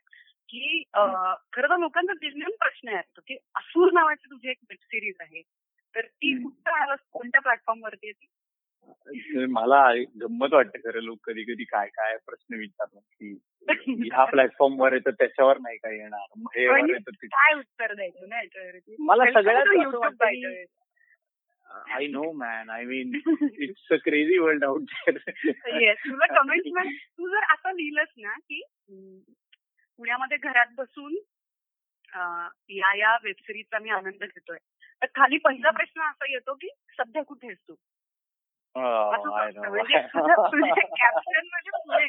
[0.48, 0.82] की
[1.52, 3.02] खरं तर लोकांचा बिझनेस प्रश्न आहे.
[3.26, 5.42] की असूर नावाची तुझी एक वेब सिरीज आहे.
[5.94, 6.42] तर ती.
[6.42, 8.26] कुठं कोणत्या प्लॅटफॉर्म वरती आहे ती?
[9.50, 15.00] मला गंमत वाटते खरं लोक कधी कधी काय काय प्रश्न विचारतात की ह्या प्लॅटफॉर्मवर आहे
[15.06, 16.26] तर त्याच्यावर नाही काय येणार?
[16.36, 16.80] वर
[17.22, 18.26] काय उत्तर द्यायचं
[18.98, 19.64] मला सगळ्यात
[21.70, 23.20] I know man I mean
[23.58, 24.82] it's a crazy world out
[25.66, 28.62] yes तुला कमेंट तू जर असं लिहिलंस ना की
[29.98, 31.16] पुण्यामध्ये घरात बसून
[32.70, 34.56] या या वेबसिरीजचा मी आनंद घेतोय.
[35.02, 37.74] तर खाली पहिला प्रश्न असा येतो की सध्या कुठे आहेस तू?
[38.74, 42.06] आय प्रश्न म्हणजे कॅप्शन म्हणजे पुणे.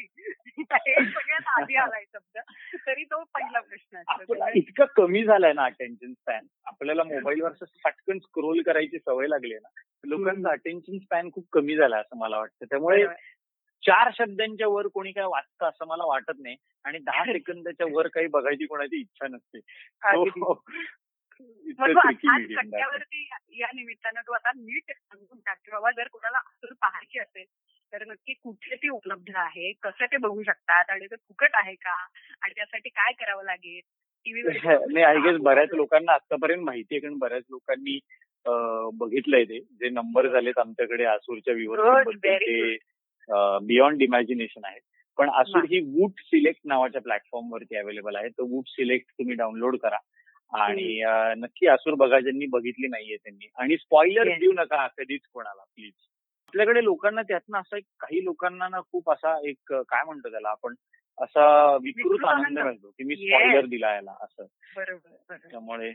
[0.58, 2.38] हे सगळ्यात आधी आलाय शब्द
[2.86, 7.52] तरी तो पहिला प्रश्न इतकं कमी झालाय ना अटेन्शन स्पॅन आपल्याला मोबाईलवर
[7.84, 9.68] पटकन स्क्रोल करायची सवय लागली ना
[10.04, 12.64] लोकांचा अटेन्शन स्पॅन खूप कमी झालाय असं मला वाटतं.
[12.64, 13.06] त्यामुळे.
[13.82, 18.26] चार शब्दांच्या वर कोणी काय वाचतं असं मला वाटत नाही आणि दहा सेकंदाच्या वर काही
[18.26, 19.58] बघायची कोणाची इच्छा नसते.
[20.02, 20.28] way.
[22.54, 27.44] सत्यावरती या निमित्तानं तू आता नीट सांगून टाक की बाबा जर कोणाला असं पाहायची असेल
[27.92, 31.92] तर नक्की कुठे ती उपलब्ध आहे कसं ते बघू शकतात आणि ते फुकट आहे का
[32.42, 33.80] आणि त्यासाठी काय करावं लागेल?
[34.92, 37.98] नाही आय गेस बऱ्याच लोकांना आतापर्यंत माहिती आहे कारण बऱ्याच लोकांनी
[38.94, 39.58] बघितलंय ते.
[39.60, 41.54] जे नंबर झालेत आमच्याकडे आसूरच्या
[42.24, 42.76] ते
[43.66, 44.78] बियॉन्ड इमॅजिनेशन आहे
[45.18, 45.64] पण आसूर.
[45.64, 48.28] ही वूट सिलेक्ट नावाच्या प्लॅटफॉर्म वरती अवेलेबल आहे.
[48.28, 49.98] तर वूट सिलेक्ट तुम्ही डाउनलोड करा.
[50.52, 51.02] आणि
[51.38, 53.48] नक्की आसूर बघा ज्यांनी बघितली नाहीये त्यांनी.
[53.58, 54.28] आणि स्पॉइलर.
[54.38, 55.92] देऊ नका कधीच कोणाला प्लीज
[56.52, 60.74] आपल्याकडे लोकांना त्यातनं असं एक काही लोकांना ना खूप असा एक काय म्हणतो त्याला आपण
[61.18, 61.44] असा
[61.76, 62.58] विकृत आनंद.
[62.58, 63.14] मिळतो की मी.
[63.16, 64.44] स्पॉइलर दिला याला असं.
[64.76, 65.88] बरोबर त्यामुळे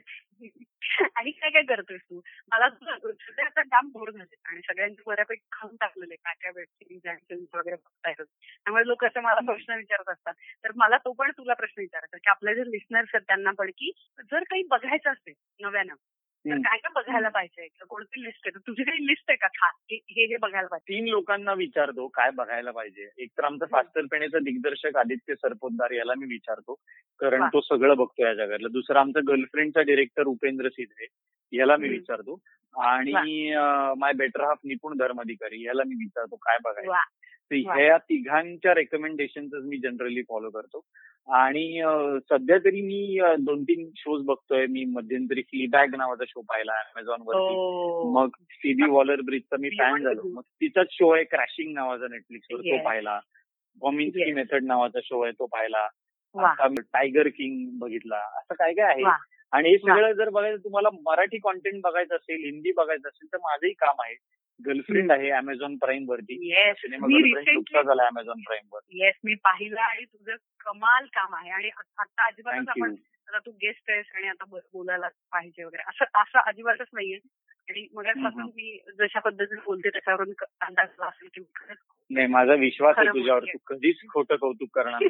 [1.16, 2.20] आणि काय काय करतोयस तू?
[2.52, 7.08] मला सध्या आता जाम बोर झाले आणि सगळ्यांचे बऱ्यापैकी खाऊन टाकलेले काय काय वेब सिरीज
[7.08, 10.34] आणि फिल्म्स वगैरे बघता येतात त्यामुळे लोक असं मला प्रश्न विचारत असतात.
[10.64, 13.92] तर मला तो पण तुला प्रश्न विचारायचा की आपले जे लिस्नर्स आहेत त्यांना पण की
[14.32, 15.94] जर काही बघायचं असेल नव्यानं
[16.52, 16.58] तर.
[16.58, 17.68] काय काय बघायला पाहिजे?
[17.90, 18.60] कोणती लिस्ट आहे?
[18.68, 19.48] तुझी काही लिस्ट आहे का?
[19.48, 20.94] खास हे हे बघायला पाहिजे.
[20.94, 23.10] तीन लोकांना विचारतो काय बघायला पाहिजे.
[23.18, 26.74] एक तर आमचा फास्टर पेणेचा दिग्दर्शक आदित्य सरपोतदार याला मी विचारतो.
[27.20, 27.44] कारण.
[27.44, 28.68] तो सगळं बघतो या जगातलं.
[28.72, 31.08] दुसरा आमचा गर्लफ्रेंडचा डिरेक्टर उपेंद्र सिद्धे
[31.54, 31.90] याला मी.
[31.90, 32.40] विचारतो
[32.76, 33.12] आणि
[33.98, 36.92] माय बेटर हाफ निपुण धर्माधिकारी याला मी विचारतो काय बघायचं.
[37.76, 40.82] ह्या तिघांच्या रेकमेंडेशन मी जनरली फॉलो करतो
[41.28, 41.82] आणि
[42.30, 47.56] सध्या तरी मी दोन तीन शोज बघतोय मी मध्यंतरी फ्लीबॅग नावाचा शो पाहिला अमेझॉन वरती.
[48.14, 50.22] मग सीबी वॉलर ब्रिजचा मी फॅन झालो.
[50.34, 52.84] मग तिचाच शो आहे क्रॅशिंग नावाचा नेटफ्लिक्सवर तो.
[52.86, 53.20] पाहिला
[53.82, 54.32] कॉमिन्स्की.
[54.34, 55.88] मेथड नावाचा शो आहे तो पाहिला
[56.94, 59.04] टायगर किंग बघितला असं काय काय आहे.
[59.52, 63.74] आणि हे सगळं जर बघायचं तुम्हाला मराठी कॉन्टेंट बघायचं असेल हिंदी बघायचं असेल तर माझंही
[63.74, 64.16] काम आहे.
[64.66, 66.50] गर्लफ्रेंड आहे अमेझॉन प्राईम वरती.
[67.84, 68.80] झाला अमेझॉन प्राईम वर.
[68.90, 71.50] येस मी पाहिलं आणि तुझं कमाल काम आहे.
[71.50, 72.96] आणि आता अजिबातच आपण
[73.28, 75.84] आता तू गेस्ट आहेस आणि आता बोलायला पाहिजे वगैरे.
[75.88, 77.20] असं असं अजिबातच नाहीये.
[77.70, 78.44] आणि मगापासून.
[78.56, 81.78] मी जशा पद्धतीने बोलते त्याच्यावरून अंदाज असेल की खरंच
[82.10, 83.44] नाही माझा विश्वास आहे तुझ्यावर.
[83.44, 85.02] तू कधीच खोटं कौतुक करणार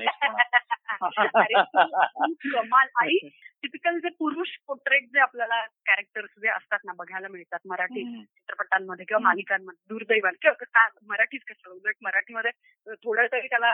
[2.21, 3.17] तू कमाल आणि
[3.63, 9.21] टिपिकल जे पुरुष पोर्ट्रेट जे आपल्याला कॅरेक्टर्स जे असतात ना बघायला मिळतात मराठी चित्रपटांमध्ये किंवा.
[9.23, 12.51] मालिकांमध्ये दुर्दैवाने किंवा काय मराठीच कशाला उलट मराठीमध्ये
[13.03, 13.71] थोडं तरी त्याला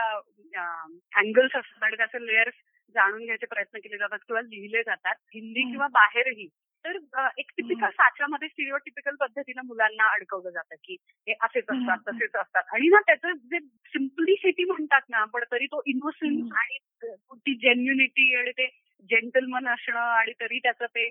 [1.14, 2.54] अँगल्स असतात आणि त्याचे लेयर्स
[2.94, 5.62] जाणून घ्यायचे प्रयत्न केले जातात किंवा लिहिले जातात हिंदी.
[5.62, 6.48] किंवा बाहेरही
[6.84, 6.96] तर
[7.38, 7.88] एक टिपिकल.
[7.90, 11.98] साच्यामध्ये स्टिरिओटिपिकल पद्धतीनं मुलांना अडकवलं जातं की हे असेच असतात.
[12.08, 12.62] तसेच असतात.
[12.72, 13.58] आणि ना त्याचं जे
[13.94, 16.52] सिम्प्लिसिटी म्हणतात ना पण तरी तो इनोसन्स.
[16.52, 16.78] आणि
[17.36, 18.66] ती जेन्युनिटी आणि ते
[19.10, 21.10] जेंटलमन असणं आणि तरी त्याचं ते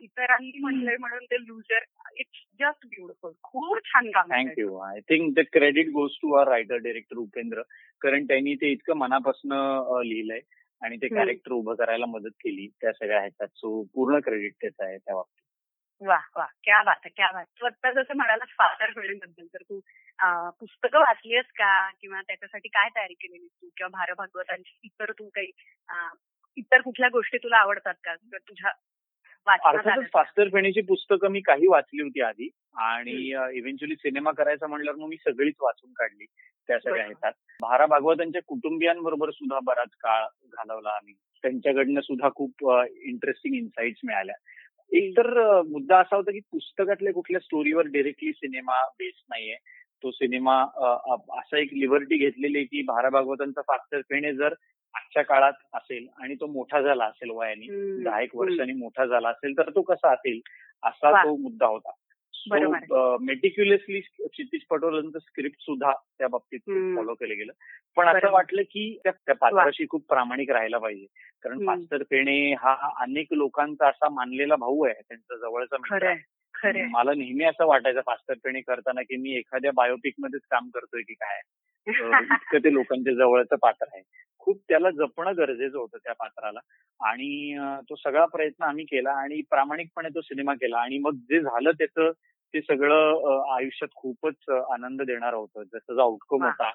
[0.00, 1.84] इतरांनी म्हणलंय म्हणून ते लुजर
[2.16, 6.48] इट्स जस्ट ब्युटिफुल खूप छान काम आहे thank you I think the credit goes to our
[6.48, 7.62] writer director Upendra
[8.02, 9.52] कारण त्यांनी ते इतकं मनापासून
[10.06, 10.40] लिहिलंय.
[10.82, 11.08] आणि ते.
[11.08, 13.48] कॅरेक्टर उभं करायला मदत केली त्या सगळ्या ह्याच्यात.
[13.48, 15.44] सो पूर्ण क्रेडिट त्याचं आहे त्या बाबतीत.
[16.02, 16.44] वा वा.
[16.64, 19.80] क्या बात आहे क्या बात तू आता जसं म्हणालास फादरबद्दल तर तू
[20.60, 21.90] पुस्तकं वाचली आहेस का?
[22.00, 23.68] किंवा त्याच्यासाठी काय तयारी केलेली तू?
[23.76, 25.50] किंवा भार भागवतांची इतर तू काही
[26.56, 28.14] इतर कुठल्या गोष्टी तुला आवडतात का?
[28.14, 28.70] तुझ्या
[29.48, 30.04] अर्थातच?
[30.12, 33.12] फास्टर फेणीची पुस्तकं मी काही वाचली होती आधी आणि
[33.58, 36.24] इव्हेंच्युअली सिनेमा करायचा म्हणल्यावर मग मी सगळीच वाचून काढली
[36.68, 37.04] त्या सगळ्या.
[37.04, 37.32] ह्याच्यात.
[37.60, 41.14] भारा भागवतांच्या कुटुंबियांबरोबर सुद्धा बराच काळ घालवला आम्ही.
[41.42, 42.70] त्यांच्याकडनं सुद्धा खूप
[43.02, 44.34] इंटरेस्टिंग इन्साइट्स मिळाल्या.
[44.92, 49.56] एक तर मुद्दा असा होता की पुस्तकातल्या कुठल्या स्टोरीवर डिरेक्टली सिनेमा बेस नाहीये.
[50.02, 50.62] तो सिनेमा
[51.38, 54.54] असा एक लिबर्टी घेतलेली आहे की भारा भागवतांचा फास्टर फेणे जर
[54.94, 57.66] आजच्या काळात असेल आणि तो मोठा झाला असेल वयाने
[58.04, 58.36] दहा एक.
[58.36, 60.40] वर्षांनी मोठा झाला असेल तर तो कसा असेल
[60.82, 61.24] असा.
[61.24, 61.90] तो मुद्दा होता.
[63.20, 66.60] मेटिक्युलसली क्षितिज पटोलांचं स्क्रिप्ट सुद्धा त्या बाबतीत.
[66.96, 67.52] फॉलो केलं गेलं
[67.96, 68.30] पण असं.
[68.30, 71.06] वाटलं की त्या पात्राशी खूप प्रामाणिक राहायला पाहिजे
[71.42, 71.66] कारण.
[71.66, 76.82] पास्तर पेणे हा अनेक लोकांचा असा मानलेला भाऊ आहे त्यांचा जवळचा मित्र आहे.
[76.82, 81.14] मला नेहमी असं वाटायचं पास्तर पेणे करताना की मी एखाद्या बायोपिक मध्येच काम करतोय की
[81.14, 81.40] काय
[81.88, 84.02] इतकं ते लोकांच्या जवळचं पात्र आहे.
[84.38, 86.60] खूप त्याला जपणं गरजेचं होतं त्या पात्राला.
[87.00, 87.56] आणि
[87.90, 90.78] तो सगळा प्रयत्न आम्ही केला आणि प्रामाणिकपणे तो सिनेमा केला.
[90.78, 92.10] आणि मग जे झालं त्याचं
[92.54, 95.62] ते सगळं आयुष्यात खूपच आनंद देणार होतं.
[95.62, 96.44] जसं जो आउटकम.
[96.44, 96.70] होता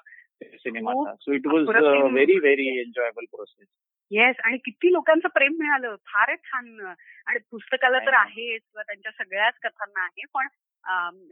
[0.56, 1.14] सिनेमाचा.
[1.20, 1.68] So it was.
[1.68, 3.66] Very very enjoyable process
[4.10, 5.94] yes आणि किती लोकांचं प्रेम मिळालं.
[6.06, 6.80] फारच छान
[7.26, 10.46] आणि पुस्तकाला तर आहेच किंवा त्यांच्या सगळ्याच कथांना आहे पण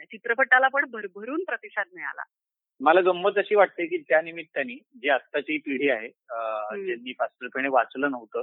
[0.04, 2.22] चित्रपटाला पण भरभरून प्रतिसाद मिळाला.
[2.80, 6.08] मला गंमत अशी वाटते की त्या निमित्ताने जी आत्ताची पिढी आहे.
[6.08, 8.42] ज्यांनी फास्टरपणे वाचलं नव्हतं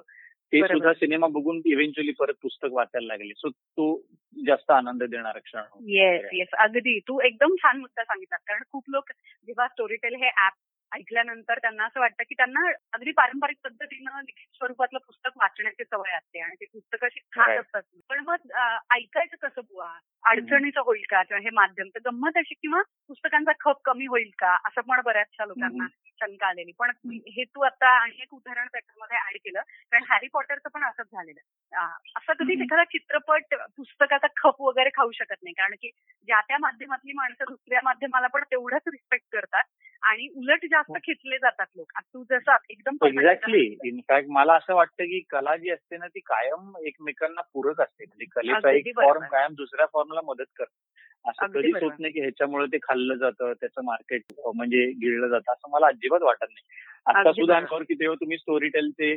[0.54, 0.62] ते.
[0.62, 3.34] सुद्धा सिनेमा बघून इव्हेंच्युअली परत पुस्तक वाचायला लागले.
[3.34, 4.02] सो तो
[4.46, 5.62] जास्त आनंद देणारा क्षण.
[5.90, 7.00] येस येस अगदी.
[7.00, 9.12] तू एकदम छान मुद्दा सांगितला कारण खूप लोक
[9.48, 10.54] जेव्हा स्टोरीटेल हे ऍप
[10.92, 16.40] ऐकल्यानंतर त्यांना असं वाटतं की त्यांना अगदी पारंपरिक पद्धतीनं लिखित स्वरूपातलं पुस्तक वाचण्याची सवय असते
[16.40, 17.60] आणि ते पुस्तक अशी Right.
[17.60, 17.82] असतात.
[18.10, 18.52] पण मग
[18.96, 19.88] ऐकायचं कसं बुवा?
[20.24, 21.24] अडचणीचं होईल का?
[21.24, 21.88] किंवा हे माध्यम?
[21.88, 24.56] तर गंमत अशी किंवा पुस्तकांचा खप कमी होईल का?
[24.66, 25.88] असं पण बऱ्याचशा लोकांना
[26.20, 26.72] शंका आलेली.
[26.80, 29.62] पण हे तू आता आणि एक उदाहरण त्याच्यामध्ये ऍड केलं.
[29.62, 31.40] कारण हॅरी पॉटरचं पण असंच झालेलं.
[32.18, 32.54] असं कधी.
[32.62, 35.54] एखादा चित्रपट पुस्तकाचा खप वगैरे खाऊ शकत नाही.
[35.54, 35.90] कारण की
[36.26, 39.64] ज्या त्या माध्यमातली माणसं दुसऱ्या माध्यमाला पण तेवढंच रिस्पेक्ट करतात
[40.02, 41.92] आणि उलट जास्त खेचले जातात लोक.
[42.14, 43.78] तू जसं एकदम एक्झॅक्टली.
[43.84, 48.06] इनफॅक्ट मला असं वाटतं की कला जी असते ना ती कायम एकमेकांना पूरक असते.
[48.08, 48.96] म्हणजे कलेचा एक.
[48.96, 50.80] फॉर्म कायम दुसऱ्या फॉर्मला मदत करतो.
[51.26, 51.76] असं कधीच.
[51.76, 54.22] होत नाही की ह्याच्यामुळे ते खाल्लं जातं त्याचं मार्केट
[54.56, 57.56] म्हणजे गिळलं जातं असं मला अजिबात वाटत नाही आता सुद्धा.
[57.58, 59.12] अंगावर की तेव्हा तुम्ही स्टोरी टेलचे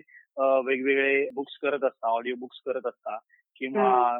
[0.66, 3.16] वेगवेगळे बुक्स करत असता ऑडिओ बुक्स करत असता
[3.56, 4.18] किंवा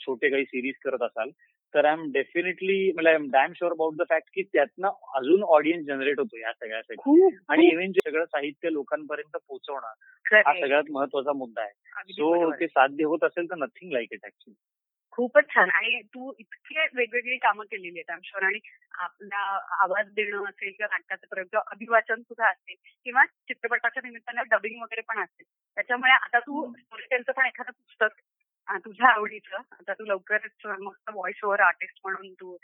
[0.00, 1.30] छोटे काही सिरीज करत असाल
[1.74, 5.42] तर आय एम डेफिनेटली मला I am damn sure about the fact की त्यातनं अजून
[5.42, 9.86] ऑडियन्स जनरेट होतो या सगळ्यासाठी आणि इव्हन जे सगळं साहित्य लोकांपर्यंत पोहोचवणं
[10.36, 10.52] हा.
[10.52, 12.50] सगळ्यात महत्त्वाचा मुद्दा आहे सो.
[12.50, 14.54] ते साध्य होत असेल तर नथिंग लाईक इट ऍक्च्युली
[15.12, 15.70] खूपच छान.
[15.70, 18.58] आणि तू इतके वेगवेगळी कामं केलेली आहेत आम शुअर आणि
[18.98, 19.42] आपला
[19.82, 25.02] आवाज देणं असेल किंवा नाटकाचं प्रयोग किंवा अभिवाचन सुद्धा असेल किंवा चित्रपटाच्या निमित्तानं डबिंग वगैरे
[25.08, 25.44] पण असेल.
[25.76, 26.66] त्याच्यामुळे आता तू.
[26.72, 28.20] स्टोरीटेलचं पण एखादं पुस्तक
[28.84, 32.56] तुझ्या आवडीचं आता तू लवकरच मस्त व्हॉइस ओव्हर आर्टिस्ट म्हणून तू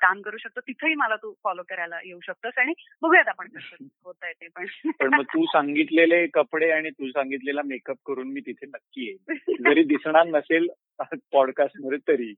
[0.00, 0.60] काम करू शकतो.
[0.60, 4.66] तिथेही मला तू फॉलो करायला येऊ शकतोस आणि बघूयात आपण कसं होत आहे ते पण.
[5.00, 9.62] पण मग तू सांगितलेले कपडे आणि तू सांगितलेला मेकअप करून मी तिथे नक्की येईन.
[9.68, 10.68] जरी दिसणार नसेल
[11.00, 12.34] पॉडकास्टमध्ये तरी.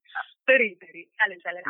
[0.49, 1.03] तरी तरी.
[1.03, 1.62] चालेल चालेल.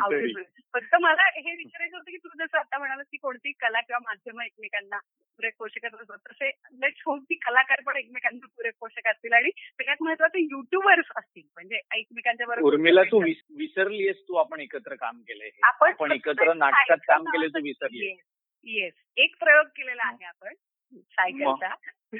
[0.73, 4.41] फक्त मला हे विचारायचं होतं की तू जसं आता म्हणाला की कोणती कला किंवा माध्यम
[4.41, 4.97] एकमेकांना
[5.37, 9.97] पूरक पोषक असतात तसे लेट्स होप की कलाकार पण एकमेकांना पूरक पोषक असतील आणि सगळ्यात
[10.01, 11.41] महत्त्वाचे युट्यूबर्स असतील.
[11.55, 15.49] म्हणजे एकमेकांच्या बरोबर उर्मिला तू विस- विसरलीयस तू आपण एकत्र काम केलंय.
[15.63, 18.15] आपण एकत्र नाटकात काम केलं तू विसरली
[18.63, 20.53] येस एक प्रयोग केलेला आहे आपण.
[20.93, 21.67] सायकलचा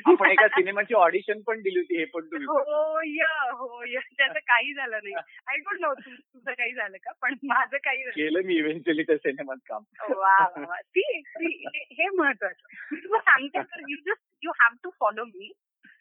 [0.06, 2.45] आपण एका सिनेमाची ऑडिशन पण दिली होती हे पण तू विसरली.
[2.45, 5.13] हो या हो या त्याचं काही झालं नाही.
[5.47, 7.12] आय डोंट नो तुझं काही झालं का?
[7.21, 9.84] पण माझं काही केलं मी इव्हेंच्युअली त्या सिनेमात काम.
[10.13, 10.45] वा
[10.82, 12.67] ती हे- महत्वाचं.
[12.91, 15.51] मी तुला सांगते तर you just you have to follow me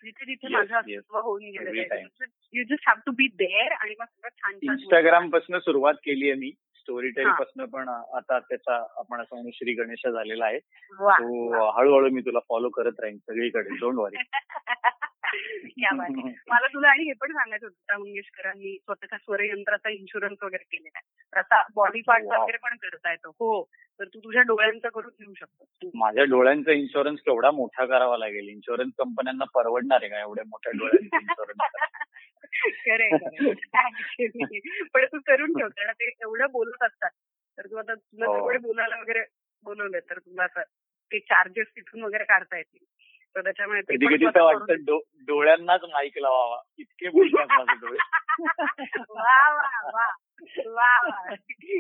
[0.05, 0.75] जिथे जिथे माझं.
[0.77, 1.43] अस्तित्व होऊन.
[1.43, 2.05] आहे
[2.53, 6.51] you just have to be there आणि मग सगळं छान इंस्टाग्रामपासून सुरुवात केली आहे मी.
[6.87, 7.29] Story tail.
[7.29, 10.59] पासून पण आता त्याचा आपण असं श्री गणेश झालेला आहे.
[10.59, 13.77] तो हळूहळू मी तुला फॉलो करत राहीन सगळीकडे.
[13.77, 14.17] डोंट वरी
[15.67, 16.33] क्या बात आहे.
[16.49, 21.39] मला तुला आणि हे पण सांगायचं होतं लता मंगेशकरांनी स्वतःच्या स्वरयंत्राचा इन्शुरन्स वगैरे केलेला आहे.
[21.39, 22.25] आता बॉडी पार्ट.
[22.25, 23.31] वगैरे पण करता येतो.
[23.31, 23.63] हो.
[24.01, 28.49] तर तू तुझ्या डोळ्यांचं करून घेऊ शकतो माझ्या डोळ्यांचा इन्शुरन्स केवढा मोठा करावा लागेल.
[28.49, 31.59] इन्शुरन्स कंपन्यांना परवडणार आहे का एवढ्या मोठ्या डोळ्यांचा इन्शुरन्स
[32.55, 33.09] खरंय.
[34.95, 37.11] पण तू करून ठेव कारण ते एवढं बोलत असतात.
[37.59, 38.35] तर तू आता तुला हो.
[38.35, 39.25] तेवढे बोलायला वगैरे
[39.65, 40.63] बोलवले तर तुला असं
[41.13, 42.85] ते चार्जेस तिथून वगैरे काढता येतील.
[43.35, 46.63] तर त्याच्यामुळे कधी कधी तर वाटतं डोळ्यांनाच माईक लावावा.
[46.79, 47.99] इतके बोलतात माझे डोळे.
[49.09, 50.07] वा वा वा
[50.67, 50.99] वा
[51.31, 51.79] हे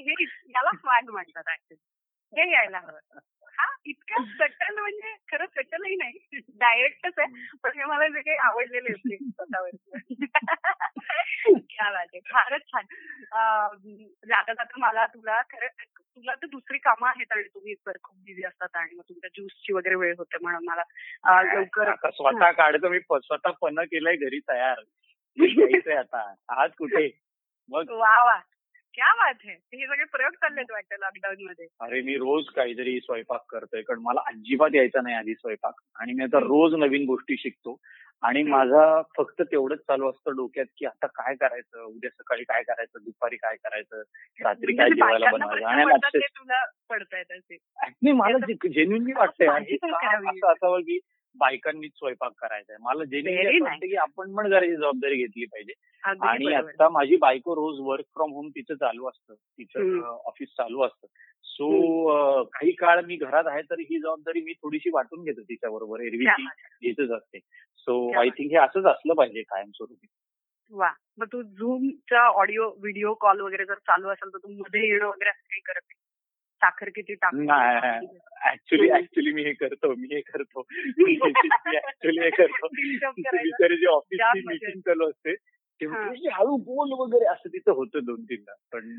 [0.00, 3.18] हे याला स्वाग म्हणतात ऍक्च्युली हे यायला हवं.
[3.60, 6.38] हा इतकं सटल म्हणजे खरं सटलही नाही.
[6.38, 7.56] डायरेक्टच आहे.
[7.62, 9.70] पण हे मला जे काही आवडलेले असते स्वतःवर
[12.32, 12.84] फारच छान.
[14.28, 18.68] जाता जाता मला तुला खरं तुला तर दुसरी कामं आहेत आणि तुम्ही खूप बिझी असतात
[18.74, 20.82] आणि मग तुमच्या ज्यूसची वगैरे वेळ होते म्हणून मला
[21.54, 24.78] लवकर स्वतः काढतो मी स्वतः पन केलंय घरी तयार.
[25.98, 26.34] आता.
[26.48, 27.10] आज कुठे?
[27.68, 28.40] मग वा वा.
[28.94, 33.40] क्या बात आहे हे सगळे प्रयोग चाललेत वाटतं लॉकडाऊन मध्ये अरे मी रोज काहीतरी स्वयंपाक
[33.48, 35.74] करतोय कारण मला अजिबात यायचा नाही आधी स्वयंपाक.
[36.00, 37.76] आणि मी आता रोज नवीन गोष्टी शिकतो.
[38.22, 41.82] आणि माझा फक्त तेवढंच चालू असतं डोक्यात की आता काय करायचं?
[41.82, 43.04] उद्या सकाळी काय करायचं?
[43.04, 44.02] दुपारी काय करायचं?
[44.40, 45.66] रात्री काय म्हणजे जेवायला बनवायचं?
[45.66, 45.84] आणि
[48.12, 49.48] मला जेन्युनली वाटतंय?
[49.48, 50.98] असं असावं की
[51.36, 53.04] बायकांनीच स्वयंपाक करायचा आहे मला.
[53.60, 56.52] वाटतं की आपण पण घराची जबाबदारी घेतली पाहिजे आणि.
[56.54, 60.00] आता माझी बायको रोज वर्क फ्रॉम होम तिचं चालू असतं तिचं.
[60.26, 61.06] ऑफिस चालू असतं
[61.44, 66.00] सो काही काळ मी घरात आहे तर ही जबाबदारी मी थोडीशी वाटून घेतो तिच्या बरोबर
[66.00, 66.24] एरवी.
[66.82, 67.38] घेतच असते
[67.78, 68.28] सो आय.
[68.28, 70.06] थिंक हे असंच असलं पाहिजे कायमस्वरूपी
[70.70, 75.06] वा मग तू झूमचा ऑडिओ व्हिडिओ कॉल वगैरे जर चालू असेल तर तू मध्ये येणं
[75.06, 75.99] वगैरे असं काही करत नाही
[76.60, 77.52] साखर किती टाकतो
[78.50, 80.62] ऍक्च्युली ऍक्च्युली मी हे करतो मी हे करतो.
[80.98, 81.16] मी
[81.76, 82.68] ऍक्च्युली हे करतो.
[83.76, 85.34] जे ऑफिसची मजा मीटिंग चालू असते
[85.80, 86.06] तेव्हा.
[86.06, 88.54] थोडीशी हळू बोल वगैरे असं तिथं होतं दोन तीनदा.
[88.72, 88.96] पण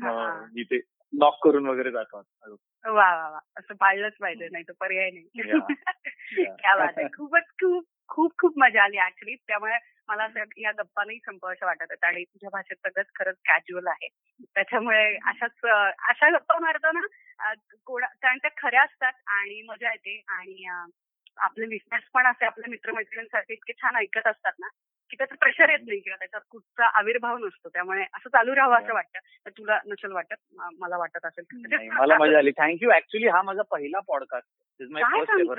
[0.54, 0.80] मी ते
[1.12, 3.38] नॉक करून वगैरे जातो वा वा वा.
[3.56, 5.26] असं पाळलंच पाहिजे नाही तर पर्याय नाही.
[7.12, 9.74] खूपच खूप खूप खूप मजा आली ऍक्च्युली त्यामुळे
[10.08, 14.08] मला असं या गप्पा नाही संपवायच्या वाटत आहेत आणि तुझ्या भाषेत सगळंच खरंच कॅज्युअल आहे.
[14.54, 15.66] त्याच्यामुळे अशाच
[16.08, 17.00] अशा गप्पा मारताना
[17.92, 20.64] कोणा कारण त्या खऱ्या असतात आणि मजा येते आणि
[21.36, 24.68] आपले लिस्नर्स पण असे आपल्या मित्रमैत्रिणींसाठी इतके छान ऐकत असतात ना
[25.10, 27.68] की त्याचं प्रेशर येत नाही किंवा त्याच्यात कुठचा आविर्भाव नसतो.
[27.68, 29.18] त्यामुळे असं चालू राहावं असं वाटतं.
[29.18, 30.34] तर तुला नसेल वाटत?
[30.78, 31.44] मला वाटत असेल.
[31.88, 32.50] मला मजा आली.
[32.50, 34.48] थँक्यू ऍक्च्युली हा माझा पहिला पॉडकास्ट?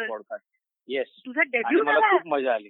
[0.08, 0.46] पॉडकास्ट
[0.90, 2.70] येस तुझा डेब्यू मला खूप मजा आली.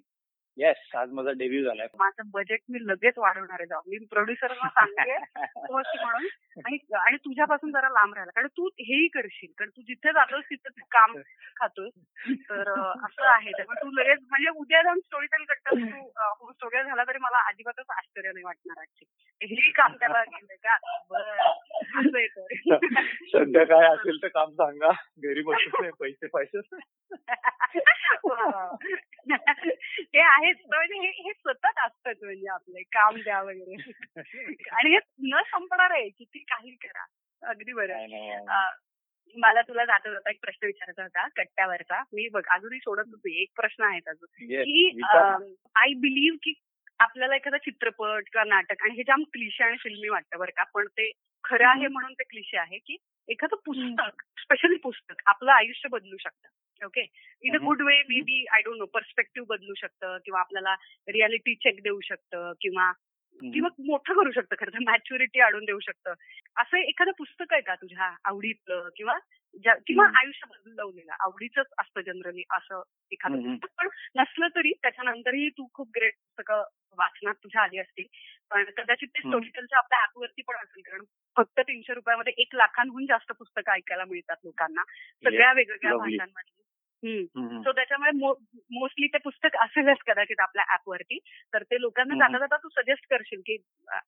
[0.58, 1.88] येस आज माझा डेब्यू झालाय.
[1.98, 3.84] माझं बजेट मी लगेच वाढवणार आहे जाऊन.
[3.88, 5.16] मी प्रोड्युसरला सांगते
[5.74, 6.26] host म्हणून.
[6.66, 8.32] आणि आणि तुझ्यापासून जरा लांब राहिला.
[8.32, 9.52] कारण तू हेही करशील.
[9.58, 11.16] कारण तू जिथे जातोस तिथे तू काम
[11.56, 11.92] खातोस.
[12.50, 13.52] तर असं आहे.
[13.52, 16.12] त्यामुळे तू लगेच म्हणजे उद्या जाऊन स्टोरी टेल करतास तू
[16.46, 20.76] होस्ट वगैरे झाला तरी मला अजिबातच आश्चर्य नाही वाटणार ऍक्च्युली हेही काम त्याला केलं का?
[22.00, 22.28] असं आहे
[23.32, 24.92] सध्या काय असेल तर काम सांगा.
[25.24, 26.60] घरी बसून नाही पैसे पैसे
[28.26, 28.76] वा, वा,
[30.44, 33.76] आहेच म्हणजे हे हे सतत असतंच म्हणजे आपले काम द्या वगैरे.
[34.72, 37.06] आणि हे न संपणार आहे किती काही करा.
[37.42, 37.96] अगदी बरं.
[39.38, 42.04] मला तुला जाता जाता एक प्रश्न विचारायचा होता कट्ट्यावरचा.
[42.14, 44.46] मी बघ अजूनही सोडत होते एक प्रश्न आहे अजून.
[44.64, 45.02] की.
[45.76, 46.54] आय बिलीव्ह की
[47.00, 50.88] आपल्याला एखादा चित्रपट किंवा नाटक आणि हे जाम क्लिशे आणि फिल्मी वाटतं बरं का पण
[50.88, 51.12] ते
[51.44, 56.50] खरं आहे म्हणून ते क्लिशे आहे की एखादं पुस्तक स्पेशली पुस्तक आपलं आयुष्य बदलू शकतं.
[56.84, 57.02] Okay
[57.44, 57.58] in a.
[57.58, 60.76] Good way maybe I don't know perspective बदलू शकतं किंवा आपल्याला
[61.08, 62.92] रियालिटी चेक देऊ शकतं किंवा
[63.42, 66.14] किंवा मोठं करू शकतं खरं तर मॅच्युरिटी आणून देऊ शकतं
[66.56, 69.18] असं एखादं पुस्तक आहे का तुझ्या आवडीतलं किंवा
[69.88, 70.06] किंवा.
[70.20, 72.82] आयुष्य बदलवलेलं आवडीच असतं जनरली असं
[73.12, 73.42] एखादं.
[73.42, 76.64] पुस्तक पण नसलं तरी त्याच्यानंतरही तू खूप ग्रेट पुस्तकं
[76.98, 78.06] वाचनात तुझ्या आली असतील
[78.52, 79.20] पण कदाचित ते.
[79.20, 81.04] स्टोरीटेलच्या आपल्या ऍपवरती पण असेल कारण
[81.38, 84.84] फक्त तीनशे रुपयामध्ये एक लाखांहून जास्त पुस्तकं ऐकायला मिळतात लोकांना
[85.24, 86.18] सगळ्या वेगवेगळ्या lovely.
[87.04, 88.12] सो त्याच्यामुळे
[88.72, 91.18] मोस्टली ते पुस्तक असेलच कदाचित आपल्या ऍपवरती
[91.54, 92.16] तर ते लोकांना.
[92.16, 93.58] जाता जाता तू सजेस्ट करशील की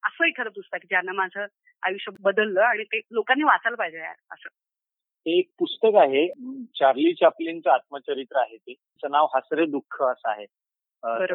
[0.04, 1.46] असं एखादं पुस्तक ज्यानं माझं
[1.84, 4.50] आयुष्य बदललं आणि ते लोकांनी वाचायला पाहिजे यार असं.
[5.26, 6.28] एक पुस्तक आहे
[6.80, 8.74] चार्ली चॅपलिनचं आत्मचरित्र आहे ते.
[8.74, 10.46] त्याचं नाव हसरे दुःख असं आहे.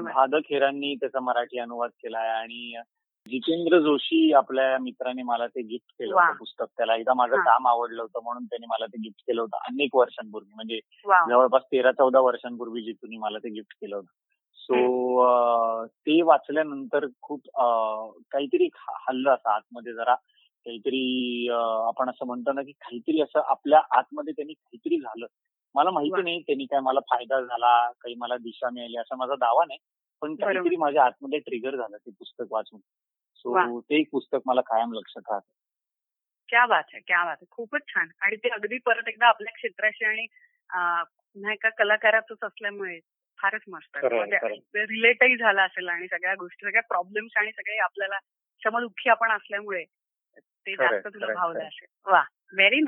[0.01, 2.77] भादक हेरांनी त्याचा मराठी अनुवाद केला आहे आणि
[3.31, 6.15] जितेंद्र जोशी आपल्या मित्राने मला ते गिफ्ट केलं.
[6.15, 7.37] होतं पुस्तक त्याला एकदा माझं.
[7.37, 10.81] काम आवडलं होतं म्हणून त्यांनी मला ते गिफ्ट केलं होतं अनेक वर्षांपूर्वी म्हणजे
[11.29, 14.13] जवळपास तेरा चौदा वर्षांपूर्वी जितून मला ते गिफ्ट केलं होतं
[14.59, 17.41] सो ते वाचल्यानंतर खूप
[18.31, 18.69] काहीतरी
[19.09, 20.15] हल्लं असं आतमध्ये जरा
[20.67, 21.49] काहीतरी
[21.87, 25.27] आपण असं म्हणतो ना की काहीतरी असं आपल्या आतमध्ये त्यांनी काहीतरी झालं
[25.75, 26.23] मला माहिती.
[26.23, 29.79] नाही त्यांनी काय मला फायदा झाला काही मला दिशा मिळाली असा माझा दावा नाही
[30.23, 30.35] पण.
[30.35, 32.81] काहीतरी माझ्या आतमध्ये ट्रिगर झालं ते पुस्तक वाचून.
[33.41, 35.53] सो ते एक पुस्तक मला कायम लक्षात राहतं
[36.49, 40.05] क्या बात आहे क्या बात आहे खूपच छान आणि ते अगदी परत एकदा आपल्या क्षेत्राशी
[40.05, 40.27] आणि
[40.71, 42.99] अं, पुन्हा एका कलाकाराचंच असल्यामुळे
[43.39, 44.85] फारच मस्त म्हणजे.
[44.87, 49.85] रिलेटही झाला असेल आणि सगळ्या गोष्टी सगळ्या प्रॉब्लेम्स आणि सगळे आपल्याला क्षमदुःखी आपण असल्यामुळे
[50.67, 51.65] ते जास्त तुला भावलं.
[51.65, 52.23] असेल वा
[52.53, 52.81] व्हेरी.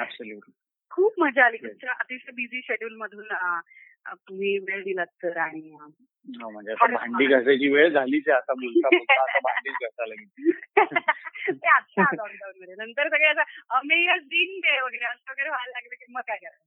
[0.90, 1.56] खूप मजा आली.
[1.56, 3.28] तुमच्या अतिशय बिझी शेड्यूल मधून
[4.06, 5.76] तुम्ही वेळ दिलात तर आणि
[6.42, 10.50] म्हणजे आता भांडी घासायची वेळ झालीच आहे आता बोलता बोलता आता भांडीच घासायला लागेल.
[11.62, 12.74] ते आता लॉकडाऊन मध्ये.
[12.78, 16.64] नंतर सगळे असं अमेझिंग डे वगैरे असं वगैरे व्हायला लागलं की मग काय करायचं?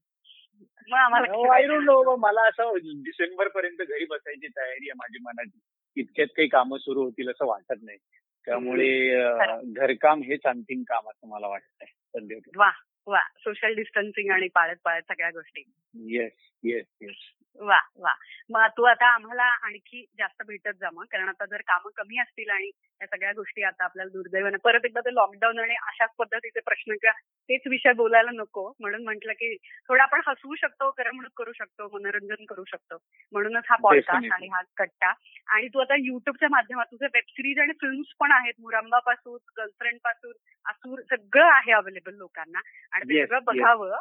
[0.90, 2.74] मग आम्हाला आय डोंट नो मला असं
[3.04, 5.60] डिसेंबर पर्यंत घरी बसायची तयारी आहे माझी मनाची.
[5.98, 7.98] इतक्यात काही कामं सुरू होतील असं वाटत नाही.
[8.46, 9.24] त्यामुळे
[9.64, 12.70] घरकाम हेच अंतिम काम असं मला वाटतंय सध्या
[13.08, 15.64] वा सोशल डिस्टन्सिंग आणि पाळत पाळत सगळ्या गोष्टी.
[15.96, 16.32] येस
[16.64, 17.16] येस येस
[17.60, 18.14] वा वा.
[18.50, 22.50] मग तू आता आम्हाला आणखी जास्त भेटत जा मग कारण आता जर कामं कमी असतील
[22.50, 22.68] आणि
[23.02, 27.12] या सगळ्या गोष्टी आता आपल्याला दुर्दैवाने परत एकदा ते लॉकडाऊन आणि अशाच पद्धतीचे प्रश्न किंवा
[27.50, 28.74] तेच विषय बोलायला नको.
[28.80, 29.56] म्हणून म्हटलं की
[29.90, 32.98] थोडं आपण हसवू शकतो करमणूक करू शकतो मनोरंजन करू शकतो.
[33.32, 34.32] म्हणूनच हा पॉडकास्ट.
[34.34, 35.14] आणि हा कट्टा.
[35.48, 38.54] आणि तू आता युट्यूबच्या माध्यमात तुझे वेब सिरीज आणि फिल्म्स पण आहेत.
[38.60, 40.34] मुरांबा पासून गर्लफ्रेंडपासून
[40.66, 42.60] असूर सगळं आहे अवेलेबल लोकांना.
[42.92, 43.40] आणि ते सगळं.
[43.44, 43.96] बघावं.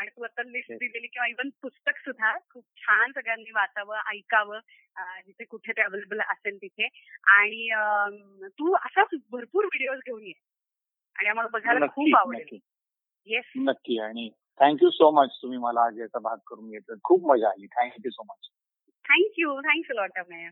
[0.00, 0.72] आणि तू आता लिस्ट.
[0.72, 4.58] दिलेली किंवा इव्हन पुस्तक सुद्धा खूप छान सगळ्यांनी वाचावं ऐकावं
[5.26, 6.88] जिथे कुठे ते अवेलेबल असेल तिथे.
[7.26, 7.68] आणि
[8.58, 10.32] तू असाच भरपूर व्हिडिओज घेऊन ये.
[11.16, 12.58] आणि आम्हाला बघायला खूप आवडेल.
[13.26, 13.98] येस नक्की.
[14.00, 14.28] आणि
[14.60, 16.94] थँक्यू सो मच तुम्ही मला आज याचा भाग करून घेतला.
[17.04, 17.66] खूप मजा आली.
[17.66, 18.48] Thank you so much
[19.04, 20.48] thank you thanks lot Ameya